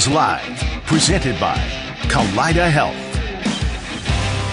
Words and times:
Bills 0.00 0.14
Live, 0.14 0.58
presented 0.86 1.38
by 1.38 1.56
Kaleida 2.04 2.70
Health. 2.70 2.96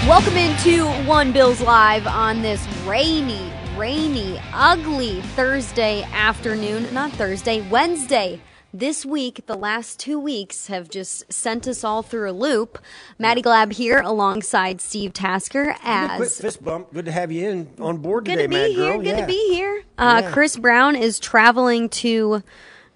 Welcome 0.05 0.35
into 0.35 0.85
One 1.07 1.31
Bills 1.31 1.61
Live 1.61 2.05
on 2.05 2.41
this 2.41 2.67
rainy, 2.85 3.49
rainy, 3.77 4.41
ugly 4.53 5.21
Thursday 5.37 6.03
afternoon. 6.11 6.93
Not 6.93 7.13
Thursday, 7.13 7.61
Wednesday. 7.69 8.41
This 8.73 9.05
week, 9.05 9.45
the 9.45 9.55
last 9.55 10.01
two 10.01 10.19
weeks 10.19 10.67
have 10.67 10.89
just 10.89 11.31
sent 11.31 11.65
us 11.65 11.81
all 11.81 12.03
through 12.03 12.29
a 12.29 12.33
loop. 12.33 12.77
Maddy 13.17 13.41
Glab 13.41 13.71
here 13.71 14.01
alongside 14.01 14.81
Steve 14.81 15.13
Tasker 15.13 15.63
Quick 15.63 15.79
as 15.85 16.41
fist 16.41 16.61
bump. 16.61 16.91
Good 16.93 17.05
to 17.05 17.11
have 17.13 17.31
you 17.31 17.47
in 17.47 17.69
on 17.79 17.99
board 17.99 18.25
good 18.25 18.35
today, 18.35 18.43
to 18.43 18.49
be 18.49 18.55
Mad 18.55 18.71
here. 18.71 18.91
Girl. 18.91 18.97
Good 18.97 19.07
yeah. 19.07 19.21
to 19.21 19.27
be 19.27 19.53
here. 19.53 19.83
Uh, 19.97 20.19
Yeah. 20.25 20.31
Chris 20.31 20.57
Brown 20.57 20.97
is 20.97 21.19
traveling 21.19 21.87
to 21.89 22.43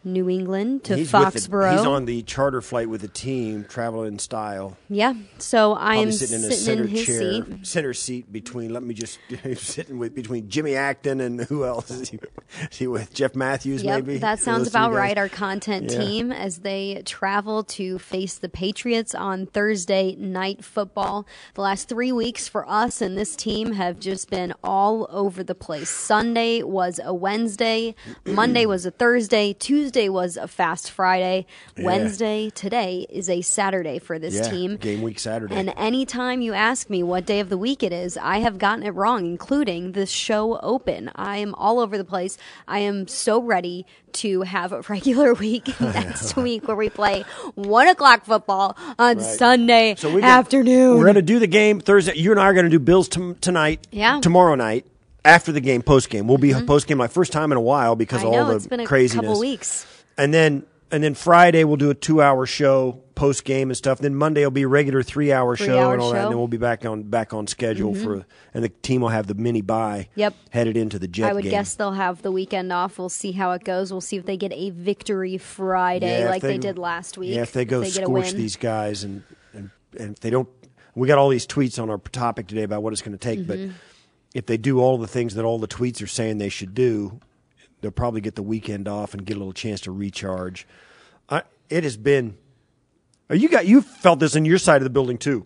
New 0.04 0.30
England 0.30 0.84
to 0.86 0.96
He's 0.96 1.12
with 1.14 1.34
the- 1.34 1.40
Foxborough. 1.40 1.78
he's 1.78 1.86
on 1.86 2.06
the 2.06 2.24
charter 2.24 2.62
flight 2.62 2.90
with 2.90 3.02
the 3.02 3.08
team, 3.08 3.66
traveling 3.70 4.14
in 4.14 4.20
style. 4.20 4.78
yeah, 4.90 5.14
so 5.38 5.74
I 5.74 5.98
am 5.98 6.12
sitting 6.12 6.40
in 6.44 6.52
a 6.52 6.54
sitting 6.54 6.66
center 6.66 6.82
in 6.84 6.88
his 6.88 7.06
chair, 7.06 7.20
seat. 7.20 7.46
center 7.68 7.94
seat 7.94 8.32
between. 8.34 8.74
Let 8.74 8.82
me 8.84 8.94
just 8.96 9.20
sitting 9.58 10.00
with 10.00 10.16
between 10.16 10.50
Jimmy 10.50 10.76
Acton 10.76 11.22
and 11.22 11.42
who 11.42 11.66
else 11.66 11.92
is 11.92 12.10
he? 12.10 12.20
Is 12.72 12.78
he 12.78 12.88
with 12.88 13.14
Jeff 13.14 13.36
Matthews? 13.36 13.84
Yep, 13.84 14.06
maybe 14.06 14.18
that 14.20 14.40
sounds 14.40 14.68
about 14.68 14.92
right. 14.94 15.18
Our 15.18 15.30
content 15.30 15.92
Yeah. 15.92 16.00
team 16.00 16.32
as 16.32 16.60
they 16.60 17.04
travel 17.06 17.64
to 17.66 18.00
face 18.00 18.40
the 18.40 18.50
Patriots 18.50 19.14
on 19.14 19.46
Thursday 19.46 20.16
night 20.16 20.64
football. 20.66 21.28
The 21.54 21.62
last 21.62 21.88
three 21.88 22.12
weeks 22.12 22.48
for 22.48 22.68
us 22.68 23.02
and 23.02 23.18
this 23.18 23.36
team 23.36 23.74
have 23.74 24.00
just 24.00 24.30
been 24.32 24.54
all 24.64 25.08
over 25.12 25.44
the 25.44 25.54
place. 25.56 25.90
Sunday 25.90 26.64
was 26.64 27.00
a 27.04 27.14
Wednesday, 27.14 27.94
Monday 28.26 28.66
was 28.66 28.86
a 28.86 28.92
Thursday, 28.92 29.54
Tuesday 29.54 29.91
was 29.95 30.38
a 30.38 30.47
fast 30.47 30.90
Friday, 30.91 31.46
Wednesday 31.78 32.50
today 32.50 33.06
is 33.09 33.29
a 33.29 33.41
Saturday 33.41 34.00
for 34.00 34.18
this 34.19 34.35
Yeah, 34.35 34.50
team. 34.50 34.78
game 34.78 35.02
week 35.02 35.19
Saturday. 35.19 35.56
And 35.56 35.74
anytime 35.78 36.41
you 36.41 36.53
ask 36.53 36.90
me 36.90 37.03
what 37.03 37.25
day 37.25 37.40
of 37.40 37.50
the 37.50 37.57
week 37.57 37.84
it 37.84 37.91
is, 37.94 38.18
I 38.18 38.40
have 38.40 38.57
gotten 38.57 38.84
it 38.84 38.91
wrong, 38.91 39.25
including 39.25 39.91
the 39.94 40.06
show 40.06 40.59
open. 40.59 41.12
I 41.16 41.38
am 41.38 41.53
all 41.56 41.80
over 41.80 41.97
the 41.97 42.03
place. 42.06 42.38
I 42.68 42.80
am 42.80 43.07
so 43.07 43.41
ready 43.41 43.85
to 44.13 44.41
have 44.41 44.72
a 44.72 44.81
regular 44.90 45.34
week 45.34 45.80
next 45.81 46.35
week 46.35 46.68
where 46.68 46.78
we 46.78 46.90
play 46.90 47.24
one 47.56 47.88
o'clock 47.88 48.25
football 48.25 48.78
on 49.00 49.19
Sunday 49.19 49.96
So 49.97 50.13
we 50.13 50.22
afternoon. 50.22 50.97
We're 50.97 51.03
going 51.03 51.16
to 51.16 51.22
do 51.22 51.40
the 51.40 51.47
game 51.47 51.80
Thursday. 51.80 52.16
You 52.18 52.31
and 52.31 52.40
I 52.40 52.46
are 52.46 52.53
going 52.53 52.66
to 52.66 52.72
do 52.72 52.80
Bills 52.80 53.07
t- 53.09 53.34
tonight. 53.41 53.85
Yeah. 53.91 54.19
Tomorrow 54.22 54.56
night 54.56 54.85
after 55.24 55.52
the 55.52 55.62
game, 55.62 55.82
post 55.82 56.09
game. 56.09 56.28
We'll 56.28 56.38
be 56.38 56.54
post 56.54 56.88
game 56.88 56.98
my 56.98 57.08
first 57.08 57.32
time 57.32 57.52
in 57.52 57.58
a 57.58 57.62
while 57.62 57.96
because 57.96 58.24
I 58.24 58.28
of 58.28 58.32
know 58.34 58.40
all 58.40 58.46
the 58.48 58.56
it's 58.56 58.68
been 58.68 58.80
a 58.80 58.86
craziness. 58.86 59.26
couple 59.26 59.40
weeks. 59.40 59.86
And 60.18 60.34
then 60.34 60.66
and 60.92 61.04
then 61.04 61.14
Friday 61.14 61.64
we'll 61.64 61.78
do 61.78 61.90
a 61.90 61.96
two 61.96 62.22
hour 62.22 62.46
show 62.46 63.02
post 63.16 63.46
game 63.46 63.70
and 63.70 63.78
stuff. 63.78 64.00
Then 64.00 64.16
Monday 64.16 64.44
will 64.44 64.52
be 64.52 64.64
a 64.64 64.68
regular 64.68 65.04
three 65.04 65.31
hour 65.31 65.56
show 65.56 65.92
and 65.92 66.02
all 66.02 66.12
that. 66.12 66.16
show. 66.16 66.18
Mm-hmm. 66.18 66.26
And 66.26 66.31
then 66.31 66.38
we'll 66.38 66.48
be 66.48 66.58
back 66.58 66.86
on 66.86 67.04
back 67.04 67.34
on 67.34 67.48
schedule 67.48 67.96
for 67.96 68.26
and 68.54 68.64
the 68.64 68.70
team 68.70 69.02
will 69.02 69.10
have 69.10 69.28
the 69.28 69.36
mini 69.36 69.62
bye. 69.62 70.10
Yep. 70.16 70.36
Headed 70.50 70.76
into 70.76 71.00
the 71.00 71.08
Jet 71.08 71.30
I 71.30 71.34
would 71.34 71.44
game. 71.44 71.52
guess 71.52 71.76
they'll 71.76 71.94
have 71.94 72.22
the 72.22 72.31
weekend 72.31 72.74
off. 72.74 73.00
We'll 73.00 73.10
see 73.10 73.31
how 73.31 73.52
it 73.52 73.64
goes. 73.64 73.92
We'll 73.92 74.02
see 74.02 74.18
if 74.18 74.26
they 74.26 74.38
get 74.38 74.52
a 74.54 74.72
victory 74.72 75.38
Friday 75.38 76.22
Yeah, 76.22 76.30
like 76.30 76.42
they, 76.42 76.58
did 76.58 76.78
last 76.78 77.18
week. 77.18 77.36
Yeah, 77.36 77.42
if 77.44 77.54
they 77.54 77.66
go 77.66 77.81
get 77.81 77.90
a 77.90 78.04
scorch 78.04 78.31
these 78.34 78.56
guys 78.58 79.04
and, 79.04 79.24
and 79.54 79.72
and 79.98 80.14
if 80.14 80.20
they 80.20 80.30
don't, 80.30 80.50
we 80.96 81.08
got 81.08 81.18
all 81.18 81.30
these 81.30 81.48
tweets 81.48 81.81
on 81.81 81.90
our 81.90 81.98
topic 81.98 82.48
today 82.48 82.64
about 82.64 82.84
what 82.84 82.92
it's 82.92 83.02
going 83.02 83.18
to 83.18 83.24
take. 83.24 83.40
Mm-hmm. 83.40 83.68
But 83.68 83.76
if 84.34 84.46
they 84.46 84.58
do 84.58 84.80
all 84.80 84.97
the 84.97 85.08
things 85.08 85.36
that 85.36 85.46
all 85.46 85.59
the 85.59 85.68
tweets 85.68 86.02
are 86.02 86.08
saying 86.08 86.38
they 86.38 86.50
should 86.50 86.74
do, 86.74 87.19
they'll 87.81 87.92
probably 87.92 88.22
get 88.22 88.36
the 88.36 88.44
weekend 88.44 88.88
off 88.88 89.14
and 89.14 89.25
get 89.25 89.36
a 89.36 89.40
little 89.40 89.53
chance 89.53 89.81
to 89.81 89.92
recharge. 89.92 90.68
I, 91.30 91.44
it 91.69 91.84
has 91.84 91.97
been. 91.97 92.38
You 93.30 93.47
got 93.47 93.66
you 93.66 93.81
felt 93.81 94.19
this 94.19 94.36
in 94.36 94.44
your 94.46 94.58
side 94.58 94.78
of 94.78 94.84
the 94.84 94.90
building 94.90 95.18
too. 95.18 95.46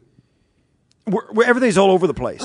Where, 1.06 1.28
where 1.32 1.48
everything's 1.48 1.78
all 1.78 1.92
over 1.92 2.08
the 2.08 2.16
place. 2.16 2.44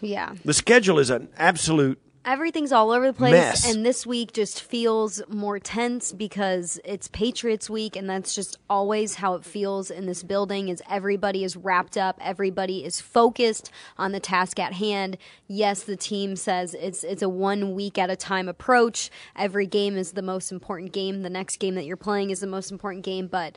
Yeah. 0.00 0.34
The 0.44 0.54
schedule 0.54 0.98
is 0.98 1.10
an 1.10 1.28
absolute. 1.36 2.00
Everything's 2.22 2.70
all 2.70 2.90
over 2.90 3.06
the 3.06 3.14
place, 3.14 3.32
Mess. 3.32 3.66
and 3.66 3.84
this 3.84 4.06
week 4.06 4.34
just 4.34 4.60
feels 4.60 5.22
more 5.28 5.58
tense 5.58 6.12
because 6.12 6.78
it's 6.84 7.08
Patriots 7.08 7.70
week, 7.70 7.96
and 7.96 8.10
that's 8.10 8.34
just 8.34 8.58
always 8.68 9.14
how 9.14 9.34
it 9.34 9.44
feels 9.44 9.90
in 9.90 10.04
this 10.04 10.22
building. 10.22 10.68
Is 10.68 10.82
everybody 10.88 11.44
is 11.44 11.56
wrapped 11.56 11.96
up, 11.96 12.18
everybody 12.20 12.84
is 12.84 13.00
focused 13.00 13.70
on 13.96 14.12
the 14.12 14.20
task 14.20 14.58
at 14.58 14.74
hand. 14.74 15.16
Yes, 15.48 15.82
the 15.82 15.96
team 15.96 16.36
says 16.36 16.74
it's 16.74 17.04
it's 17.04 17.22
a 17.22 17.28
one 17.28 17.74
week 17.74 17.96
at 17.96 18.10
a 18.10 18.16
time 18.16 18.50
approach. 18.50 19.10
Every 19.34 19.66
game 19.66 19.96
is 19.96 20.12
the 20.12 20.22
most 20.22 20.52
important 20.52 20.92
game. 20.92 21.22
The 21.22 21.30
next 21.30 21.56
game 21.56 21.74
that 21.76 21.86
you're 21.86 21.96
playing 21.96 22.28
is 22.28 22.40
the 22.40 22.46
most 22.46 22.70
important 22.70 23.02
game, 23.02 23.28
but 23.28 23.56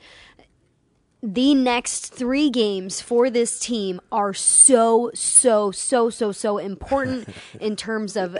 the 1.21 1.55
next 1.55 2.13
three 2.13 2.49
games 2.49 2.99
for 2.99 3.29
this 3.29 3.57
team 3.57 4.01
are 4.11 4.33
so, 4.33 5.09
so, 5.13 5.71
so, 5.71 6.09
so, 6.09 6.33
so 6.33 6.57
important 6.57 7.29
in 7.61 7.77
terms 7.77 8.17
of 8.17 8.37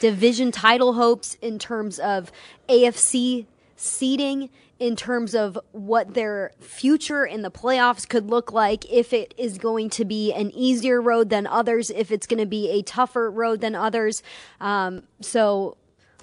division 0.00 0.50
title 0.52 0.94
hopes, 0.94 1.36
in 1.42 1.58
terms 1.58 1.98
of 1.98 2.30
AFC 2.68 3.46
seeding, 3.76 4.50
in 4.78 4.96
terms 4.96 5.34
of 5.34 5.58
what 5.72 6.14
their 6.14 6.50
future 6.60 7.24
in 7.24 7.42
the 7.42 7.50
playoffs 7.50 8.08
could 8.08 8.28
look 8.28 8.52
like, 8.52 8.90
if 8.90 9.12
it 9.12 9.34
is 9.36 9.58
going 9.58 9.88
to 9.90 10.04
be 10.04 10.32
an 10.32 10.50
easier 10.52 11.00
road 11.00 11.30
than 11.30 11.46
others, 11.46 11.90
if 11.90 12.10
it's 12.10 12.26
going 12.26 12.40
to 12.40 12.46
be 12.46 12.70
a 12.70 12.82
tougher 12.82 13.30
road 13.30 13.60
than 13.60 13.74
others. 13.74 14.22
Um, 14.60 15.02
so 15.20 15.76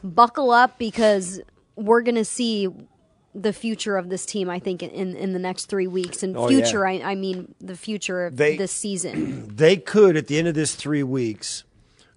buckle 0.04 0.52
up 0.52 0.78
because 0.78 1.40
we're 1.76 2.02
going 2.02 2.16
to 2.16 2.26
see 2.26 2.68
the 3.34 3.54
future 3.54 3.96
of 3.96 4.10
this 4.10 4.26
team, 4.26 4.50
I 4.50 4.60
think, 4.60 4.84
in, 4.84 5.16
in 5.16 5.32
the 5.32 5.40
next 5.40 5.66
three 5.66 5.88
weeks. 5.88 6.22
And 6.22 6.36
Oh, 6.36 6.50
yeah. 6.50 6.58
future, 6.58 6.86
I, 6.86 7.00
I 7.00 7.16
mean 7.16 7.56
the 7.62 7.78
future 7.78 8.26
of 8.26 8.36
They- 8.36 8.58
this 8.58 8.74
season. 8.74 9.48
they 9.56 9.78
could 9.78 10.18
at 10.18 10.28
the 10.28 10.38
end 10.38 10.50
of 10.50 10.54
this 10.56 10.76
three 10.76 11.04
weeks 11.04 11.64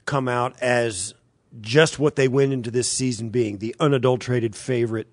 come 0.07 0.27
out 0.29 0.61
as 0.61 1.15
just 1.61 1.99
what 1.99 2.17
they 2.17 2.29
went 2.29 2.53
into 2.53 2.71
this 2.71 2.91
season 2.91 3.31
being 3.31 3.59
the 3.59 3.75
unadulterated 3.79 4.57
favorite 4.57 5.09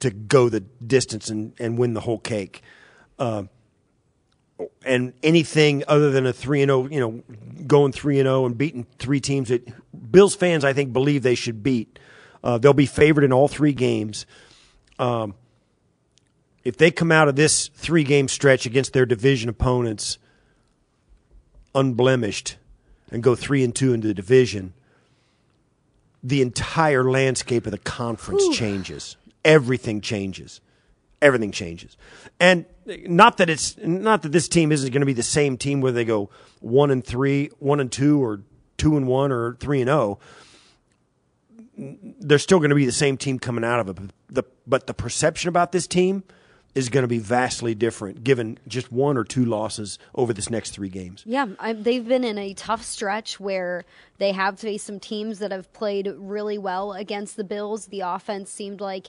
to 0.00 0.10
go 0.10 0.48
the 0.48 0.60
distance 0.60 1.30
and, 1.30 1.52
and 1.58 1.78
win 1.78 1.94
the 1.94 2.00
whole 2.00 2.18
cake. 2.18 2.62
Uh, 3.18 3.44
and 4.84 5.12
anything 5.22 5.84
other 5.86 6.10
than 6.10 6.26
a 6.26 6.32
three 6.32 6.62
and 6.62 6.70
zero, 6.70 6.88
you 6.88 7.00
know, 7.00 7.22
going 7.66 7.92
three 7.92 8.18
and 8.18 8.26
zero 8.26 8.46
and 8.46 8.56
beating 8.56 8.86
three 8.98 9.20
teams 9.20 9.48
that 9.48 9.66
Bills 10.10 10.34
fans 10.34 10.64
I 10.64 10.72
think 10.72 10.92
believe 10.92 11.22
they 11.22 11.34
should 11.34 11.62
beat. 11.62 11.98
Uh, 12.42 12.58
they'll 12.58 12.72
be 12.72 12.86
favored 12.86 13.24
in 13.24 13.32
all 13.32 13.48
three 13.48 13.72
games. 13.72 14.24
Um, 14.98 15.34
if 16.64 16.76
they 16.76 16.90
come 16.90 17.12
out 17.12 17.28
of 17.28 17.36
this 17.36 17.68
three 17.68 18.04
game 18.04 18.28
stretch 18.28 18.66
against 18.66 18.92
their 18.92 19.06
division 19.06 19.48
opponents 19.48 20.18
unblemished 21.74 22.56
and 23.10 23.22
go 23.22 23.34
three 23.34 23.62
and 23.62 23.74
two 23.74 23.92
into 23.92 24.08
the 24.08 24.14
division, 24.14 24.72
the 26.22 26.42
entire 26.42 27.04
landscape 27.04 27.66
of 27.66 27.72
the 27.72 27.78
conference 27.78 28.48
changes. 28.56 29.16
Everything 29.44 30.00
changes. 30.00 30.60
Everything 31.22 31.52
changes. 31.52 31.96
And 32.40 32.66
not 32.86 33.38
that 33.38 33.48
it's 33.48 33.76
not 33.78 34.22
that 34.22 34.32
this 34.32 34.48
team 34.48 34.70
isn't 34.70 34.90
going 34.92 35.00
to 35.00 35.06
be 35.06 35.12
the 35.12 35.22
same 35.22 35.56
team 35.56 35.80
where 35.80 35.92
they 35.92 36.04
go 36.04 36.30
one 36.60 36.90
and 36.90 37.04
three, 37.04 37.50
one 37.58 37.80
and 37.80 37.90
two, 37.90 38.22
or 38.22 38.42
two 38.76 38.96
and 38.96 39.06
one, 39.06 39.32
or 39.32 39.54
three 39.54 39.80
and 39.80 39.88
zero. 39.88 40.18
They're 41.78 42.38
still 42.38 42.58
going 42.58 42.70
to 42.70 42.76
be 42.76 42.86
the 42.86 42.92
same 42.92 43.16
team 43.16 43.38
coming 43.38 43.64
out 43.64 43.80
of 43.80 43.88
it. 43.88 43.96
But 43.96 44.10
the, 44.28 44.42
but 44.66 44.86
the 44.86 44.94
perception 44.94 45.48
about 45.48 45.72
this 45.72 45.86
team 45.86 46.24
is 46.76 46.90
going 46.90 47.02
to 47.02 47.08
be 47.08 47.18
vastly 47.18 47.74
different 47.74 48.22
given 48.22 48.58
just 48.68 48.92
one 48.92 49.16
or 49.16 49.24
two 49.24 49.46
losses 49.46 49.98
over 50.14 50.34
this 50.34 50.50
next 50.50 50.72
three 50.72 50.90
games. 50.90 51.22
Yeah, 51.24 51.46
I, 51.58 51.72
they've 51.72 52.06
been 52.06 52.22
in 52.22 52.36
a 52.36 52.52
tough 52.52 52.84
stretch 52.84 53.40
where 53.40 53.86
they 54.18 54.32
have 54.32 54.60
faced 54.60 54.86
some 54.86 55.00
teams 55.00 55.38
that 55.38 55.52
have 55.52 55.72
played 55.72 56.12
really 56.18 56.58
well 56.58 56.92
against 56.92 57.36
the 57.36 57.44
Bills. 57.44 57.86
The 57.86 58.00
offense 58.00 58.50
seemed 58.50 58.82
like 58.82 59.08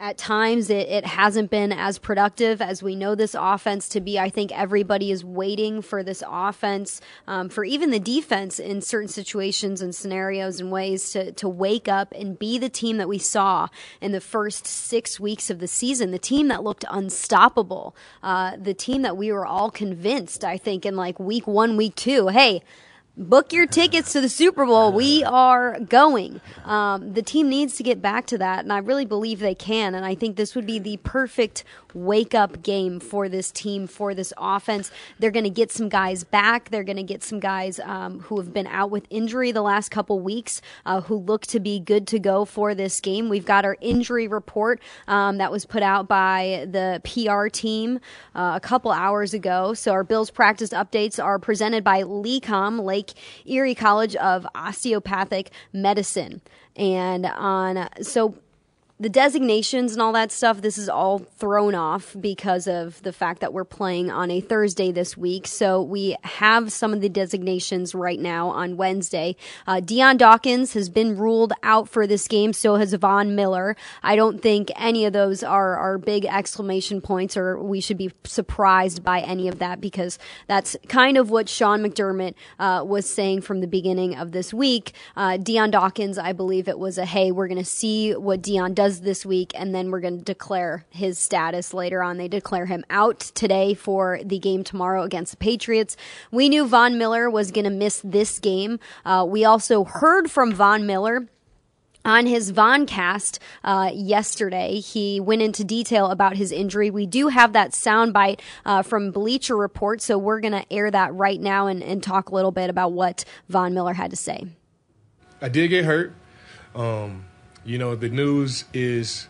at 0.00 0.16
times 0.16 0.70
it, 0.70 0.88
it 0.88 1.04
hasn't 1.04 1.50
been 1.50 1.72
as 1.72 1.98
productive 1.98 2.62
as 2.62 2.82
we 2.82 2.96
know 2.96 3.14
this 3.14 3.36
offense 3.38 3.86
to 3.90 4.00
be. 4.00 4.18
I 4.18 4.30
think 4.30 4.50
everybody 4.50 5.10
is 5.10 5.22
waiting 5.22 5.82
for 5.82 6.02
this 6.02 6.24
offense, 6.26 7.02
um, 7.28 7.50
for 7.50 7.64
even 7.64 7.90
the 7.90 8.00
defense 8.00 8.58
in 8.58 8.80
certain 8.80 9.08
situations 9.08 9.82
and 9.82 9.94
scenarios 9.94 10.58
and 10.58 10.72
ways 10.72 11.12
to, 11.12 11.32
to 11.32 11.48
wake 11.48 11.86
up 11.86 12.12
and 12.16 12.38
be 12.38 12.56
the 12.56 12.70
team 12.70 12.96
that 12.96 13.08
we 13.08 13.18
saw 13.18 13.68
in 14.00 14.12
the 14.12 14.22
first 14.22 14.66
six 14.66 15.20
weeks 15.20 15.50
of 15.50 15.58
the 15.58 15.68
season, 15.68 16.12
the 16.12 16.18
team 16.18 16.48
that 16.48 16.64
looked 16.64 16.86
unstoppable, 16.90 17.94
uh, 18.22 18.56
the 18.56 18.74
team 18.74 19.02
that 19.02 19.18
we 19.18 19.30
were 19.30 19.44
all 19.44 19.70
convinced, 19.70 20.44
I 20.44 20.56
think, 20.56 20.86
in 20.86 20.96
like 20.96 21.20
week 21.20 21.46
one, 21.46 21.76
week 21.76 21.94
two, 21.94 22.28
hey, 22.28 22.62
book 23.20 23.52
your 23.52 23.66
tickets 23.66 24.12
to 24.14 24.20
the 24.20 24.28
Super 24.28 24.64
Bowl. 24.64 24.92
We 24.92 25.22
are 25.22 25.78
going. 25.78 26.40
Um, 26.64 27.12
the 27.12 27.22
team 27.22 27.50
needs 27.50 27.76
to 27.76 27.82
get 27.82 28.00
back 28.00 28.26
to 28.28 28.38
that, 28.38 28.60
and 28.60 28.72
I 28.72 28.78
really 28.78 29.04
believe 29.04 29.40
they 29.40 29.54
can. 29.54 29.94
And 29.94 30.06
I 30.06 30.14
think 30.14 30.36
this 30.36 30.54
would 30.54 30.66
be 30.66 30.78
the 30.78 30.96
perfect 30.98 31.62
wake 31.94 32.34
up 32.34 32.62
game 32.62 33.00
for 33.00 33.28
this 33.28 33.50
team, 33.50 33.86
for 33.86 34.14
this 34.14 34.32
offense. 34.38 34.90
They're 35.18 35.30
going 35.30 35.44
to 35.44 35.50
get 35.50 35.70
some 35.70 35.88
guys 35.88 36.24
back. 36.24 36.70
They're 36.70 36.84
going 36.84 36.96
to 36.96 37.02
get 37.02 37.22
some 37.22 37.40
guys 37.40 37.80
um, 37.80 38.20
who 38.20 38.38
have 38.38 38.52
been 38.52 38.66
out 38.66 38.90
with 38.90 39.06
injury 39.10 39.52
the 39.52 39.62
last 39.62 39.90
couple 39.90 40.20
weeks 40.20 40.60
uh, 40.86 41.00
who 41.02 41.16
look 41.16 41.46
to 41.46 41.60
be 41.60 41.80
good 41.80 42.06
to 42.08 42.18
go 42.18 42.44
for 42.44 42.74
this 42.74 43.00
game. 43.00 43.28
We've 43.28 43.44
got 43.44 43.64
our 43.64 43.76
injury 43.80 44.28
report 44.28 44.80
um, 45.08 45.38
that 45.38 45.50
was 45.50 45.64
put 45.64 45.82
out 45.82 46.08
by 46.08 46.66
the 46.70 47.00
PR 47.04 47.48
team 47.48 48.00
uh, 48.34 48.52
a 48.56 48.60
couple 48.60 48.90
hours 48.90 49.34
ago. 49.34 49.74
So 49.74 49.92
our 49.92 50.04
Bills 50.04 50.30
practice 50.30 50.70
updates 50.70 51.22
are 51.22 51.38
presented 51.38 51.84
by 51.84 52.02
LECOM, 52.02 52.82
Lake 52.84 53.12
Erie 53.46 53.74
College 53.74 54.16
of 54.16 54.46
Osteopathic 54.54 55.50
Medicine. 55.72 56.40
And 56.76 57.26
on, 57.26 57.88
so 58.02 58.34
the 59.00 59.08
designations 59.08 59.94
and 59.94 60.02
all 60.02 60.12
that 60.12 60.30
stuff, 60.30 60.60
this 60.60 60.76
is 60.76 60.86
all 60.86 61.20
thrown 61.20 61.74
off 61.74 62.14
because 62.20 62.68
of 62.68 63.02
the 63.02 63.14
fact 63.14 63.40
that 63.40 63.54
we're 63.54 63.64
playing 63.64 64.10
on 64.10 64.30
a 64.30 64.42
Thursday 64.42 64.92
this 64.92 65.16
week. 65.16 65.46
So 65.46 65.82
we 65.82 66.16
have 66.22 66.70
some 66.70 66.92
of 66.92 67.00
the 67.00 67.08
designations 67.08 67.94
right 67.94 68.20
now 68.20 68.50
on 68.50 68.76
Wednesday. 68.76 69.36
Uh, 69.66 69.80
Dion 69.80 70.18
Dawkins 70.18 70.74
has 70.74 70.90
been 70.90 71.16
ruled 71.16 71.54
out 71.62 71.88
for 71.88 72.06
this 72.06 72.28
game. 72.28 72.52
So 72.52 72.74
has 72.74 72.92
Von 72.92 73.34
Miller. 73.34 73.74
I 74.02 74.16
don't 74.16 74.42
think 74.42 74.70
any 74.76 75.06
of 75.06 75.14
those 75.14 75.42
are, 75.42 75.76
are 75.78 75.96
big 75.96 76.26
exclamation 76.26 77.00
points 77.00 77.38
or 77.38 77.58
we 77.58 77.80
should 77.80 77.96
be 77.96 78.12
surprised 78.24 79.02
by 79.02 79.20
any 79.20 79.48
of 79.48 79.60
that 79.60 79.80
because 79.80 80.18
that's 80.46 80.76
kind 80.88 81.16
of 81.16 81.30
what 81.30 81.48
Sean 81.48 81.80
McDermott 81.80 82.34
uh, 82.58 82.84
was 82.86 83.08
saying 83.08 83.40
from 83.40 83.62
the 83.62 83.66
beginning 83.66 84.14
of 84.14 84.32
this 84.32 84.52
week. 84.52 84.92
Uh, 85.16 85.38
Dion 85.38 85.70
Dawkins, 85.70 86.18
I 86.18 86.34
believe 86.34 86.68
it 86.68 86.78
was 86.78 86.98
a, 86.98 87.06
hey, 87.06 87.32
we're 87.32 87.48
going 87.48 87.56
to 87.56 87.64
see 87.64 88.14
what 88.14 88.42
Dion 88.42 88.74
does 88.74 88.89
this 88.98 89.24
week, 89.24 89.52
and 89.54 89.72
then 89.74 89.90
we're 89.92 90.00
going 90.00 90.18
to 90.18 90.24
declare 90.24 90.84
his 90.90 91.18
status 91.18 91.72
later 91.72 92.02
on. 92.02 92.16
They 92.16 92.26
declare 92.26 92.66
him 92.66 92.84
out 92.90 93.20
today 93.20 93.74
for 93.74 94.18
the 94.24 94.40
game 94.40 94.64
tomorrow 94.64 95.04
against 95.04 95.30
the 95.30 95.36
Patriots. 95.36 95.96
We 96.32 96.48
knew 96.48 96.66
Von 96.66 96.98
Miller 96.98 97.30
was 97.30 97.52
going 97.52 97.64
to 97.64 97.70
miss 97.70 98.00
this 98.02 98.40
game. 98.40 98.80
Uh, 99.04 99.24
we 99.28 99.44
also 99.44 99.84
heard 99.84 100.30
from 100.30 100.52
Von 100.52 100.86
Miller 100.86 101.28
on 102.04 102.26
his 102.26 102.52
Voncast 102.52 103.38
uh, 103.62 103.90
yesterday, 103.92 104.80
he 104.80 105.20
went 105.20 105.42
into 105.42 105.64
detail 105.64 106.06
about 106.06 106.36
his 106.36 106.50
injury. 106.50 106.90
We 106.90 107.06
do 107.06 107.28
have 107.28 107.52
that 107.52 107.72
soundbite 107.72 108.40
uh, 108.64 108.82
from 108.82 109.10
Bleacher 109.10 109.56
Report, 109.56 110.00
so 110.00 110.16
we're 110.16 110.40
going 110.40 110.52
to 110.52 110.72
air 110.72 110.90
that 110.90 111.14
right 111.14 111.40
now 111.40 111.66
and, 111.66 111.82
and, 111.82 112.02
talk 112.02 112.30
a 112.30 112.34
little 112.34 112.52
bit 112.52 112.70
about 112.70 112.92
what 112.92 113.26
Von 113.50 113.74
Miller 113.74 113.92
had 113.92 114.10
to 114.10 114.16
say. 114.16 114.46
I 115.42 115.50
did 115.50 115.68
get 115.68 115.84
hurt. 115.84 116.14
Um, 116.74 117.26
you 117.64 117.78
know, 117.78 117.94
the 117.94 118.08
news 118.08 118.64
is 118.72 119.28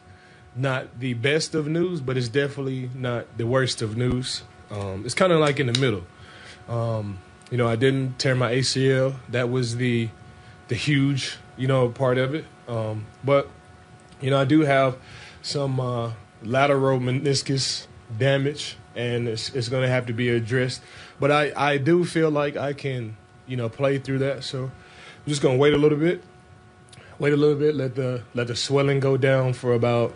not 0.55 0.99
the 0.99 1.15
best 1.15 1.55
of 1.55 1.67
news, 1.67 2.01
but 2.01 2.17
it's 2.17 2.29
definitely 2.29 2.91
not 2.95 3.27
the 3.37 3.47
worst 3.47 3.83
of 3.83 3.97
news. 3.97 4.43
Um, 4.71 5.05
it's 5.05 5.15
kind 5.15 5.33
of 5.33 5.41
like 5.41 5.61
in 5.61 5.67
the 5.67 5.79
middle. 5.81 6.05
Um, 6.69 7.19
you 7.51 7.59
know, 7.59 7.69
I 7.69 7.77
didn't 7.77 8.19
tear 8.19 8.35
my 8.35 8.53
ACL. 8.53 9.15
That 9.29 9.51
was 9.51 9.77
the 9.77 10.09
the 10.69 10.77
huge, 10.77 11.37
you 11.57 11.67
know, 11.67 11.89
part 11.89 12.17
of 12.19 12.35
it. 12.35 12.45
Um, 12.69 13.07
but 13.25 13.49
you 14.21 14.31
know, 14.31 14.39
I 14.39 14.45
do 14.45 14.61
have 14.61 14.97
some 15.43 15.81
uh, 15.81 16.13
lateral 16.43 17.01
meniscus 17.01 17.87
damage, 18.17 18.77
and 18.95 19.27
it's, 19.27 19.55
it's 19.55 19.69
going 19.69 19.83
to 19.83 19.89
have 19.89 20.07
to 20.07 20.13
be 20.13 20.29
addressed. 20.29 20.83
But 21.19 21.33
I, 21.33 21.53
I 21.57 21.77
do 21.79 22.05
feel 22.05 22.31
like 22.31 22.57
I 22.57 22.73
can, 22.73 23.17
you 23.47 23.57
know, 23.57 23.69
play 23.69 23.99
through 23.99 24.19
that. 24.19 24.45
So 24.45 24.65
I'm 24.65 25.27
just 25.27 25.43
going 25.43 25.57
to 25.57 25.61
wait 25.61 25.75
a 25.75 25.79
little 25.79 25.99
bit 25.99 26.23
wait 27.21 27.33
a 27.33 27.37
little 27.37 27.55
bit, 27.55 27.77
let 27.77 27.95
the 27.95 28.23
let 28.35 28.49
the 28.49 28.57
swelling 28.57 28.99
go 28.99 29.17
down 29.17 29.53
for 29.53 29.75
about 29.75 30.13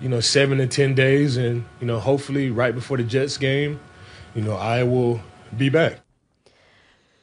you 0.00 0.08
know 0.08 0.18
seven 0.18 0.58
to 0.58 0.66
ten 0.66 0.94
days, 0.94 1.36
and 1.36 1.64
you 1.80 1.86
know 1.86 2.00
hopefully 2.00 2.50
right 2.50 2.74
before 2.74 2.96
the 2.96 3.04
Jets 3.04 3.36
game, 3.36 3.78
you 4.34 4.42
know 4.42 4.54
I 4.54 4.82
will 4.82 5.20
be 5.56 5.68
back. 5.68 6.00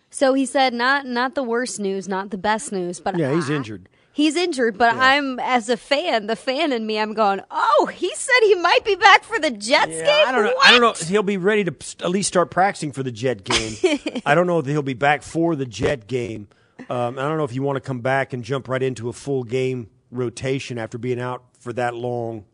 So 0.10 0.34
he 0.34 0.46
said, 0.46 0.74
not 0.74 1.06
not 1.06 1.36
the 1.36 1.44
worst 1.44 1.80
news, 1.80 2.08
not 2.08 2.30
the 2.30 2.38
best 2.38 2.72
news, 2.72 3.02
but 3.02 3.18
yeah, 3.18 3.34
he's 3.34 3.50
I, 3.50 3.56
injured. 3.56 3.90
He's 4.14 4.36
injured, 4.36 4.80
but 4.80 4.96
yeah. 4.96 5.04
I'm 5.04 5.40
as 5.40 5.70
a 5.70 5.78
fan, 5.78 6.26
the 6.26 6.36
fan 6.36 6.72
in 6.72 6.88
me, 6.88 6.98
I'm 6.98 7.14
going. 7.14 7.42
Oh, 7.52 7.88
he 7.94 8.12
said 8.16 8.34
he 8.42 8.56
might 8.56 8.84
be 8.84 8.96
back 8.96 9.24
for 9.24 9.38
the 9.38 9.52
Jets 9.52 9.92
yeah, 9.92 10.06
game. 10.06 10.28
I 10.28 10.32
don't 10.32 10.44
know. 10.44 10.54
What? 10.56 10.68
I 10.68 10.72
don't 10.72 10.82
know. 10.82 11.08
He'll 11.08 11.22
be 11.22 11.38
ready 11.38 11.64
to 11.66 11.76
at 12.04 12.10
least 12.10 12.28
start 12.28 12.50
practicing 12.50 12.92
for 12.92 13.04
the 13.04 13.12
Jet 13.12 13.44
game. 13.44 14.00
I 14.26 14.34
don't 14.34 14.48
know 14.48 14.58
if 14.58 14.66
he'll 14.66 14.82
be 14.82 14.96
back 14.96 15.22
for 15.22 15.56
the 15.56 15.68
Jet 15.68 16.08
game. 16.08 16.48
Um, 16.90 17.20
I 17.20 17.24
don't 17.24 17.38
know 17.38 17.44
if 17.44 17.54
you 17.54 17.64
want 17.64 17.78
to 17.78 17.82
come 17.82 18.02
back 18.02 18.34
and 18.34 18.44
jump 18.44 18.68
right 18.68 18.82
into 18.82 19.10
a 19.10 19.14
full 19.14 19.44
game 19.44 19.90
rotation 20.12 20.78
after 20.78 20.98
being 20.98 21.20
out 21.20 21.44
for 21.60 21.74
that 21.74 21.96
long, 21.96 22.46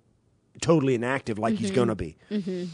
totally 0.61 0.95
inactive 0.95 1.37
like 1.37 1.53
mm-hmm. 1.53 1.61
he's 1.61 1.71
going 1.71 1.89
to 1.89 1.95
be. 1.95 2.17
Mm-hmm. 2.31 2.65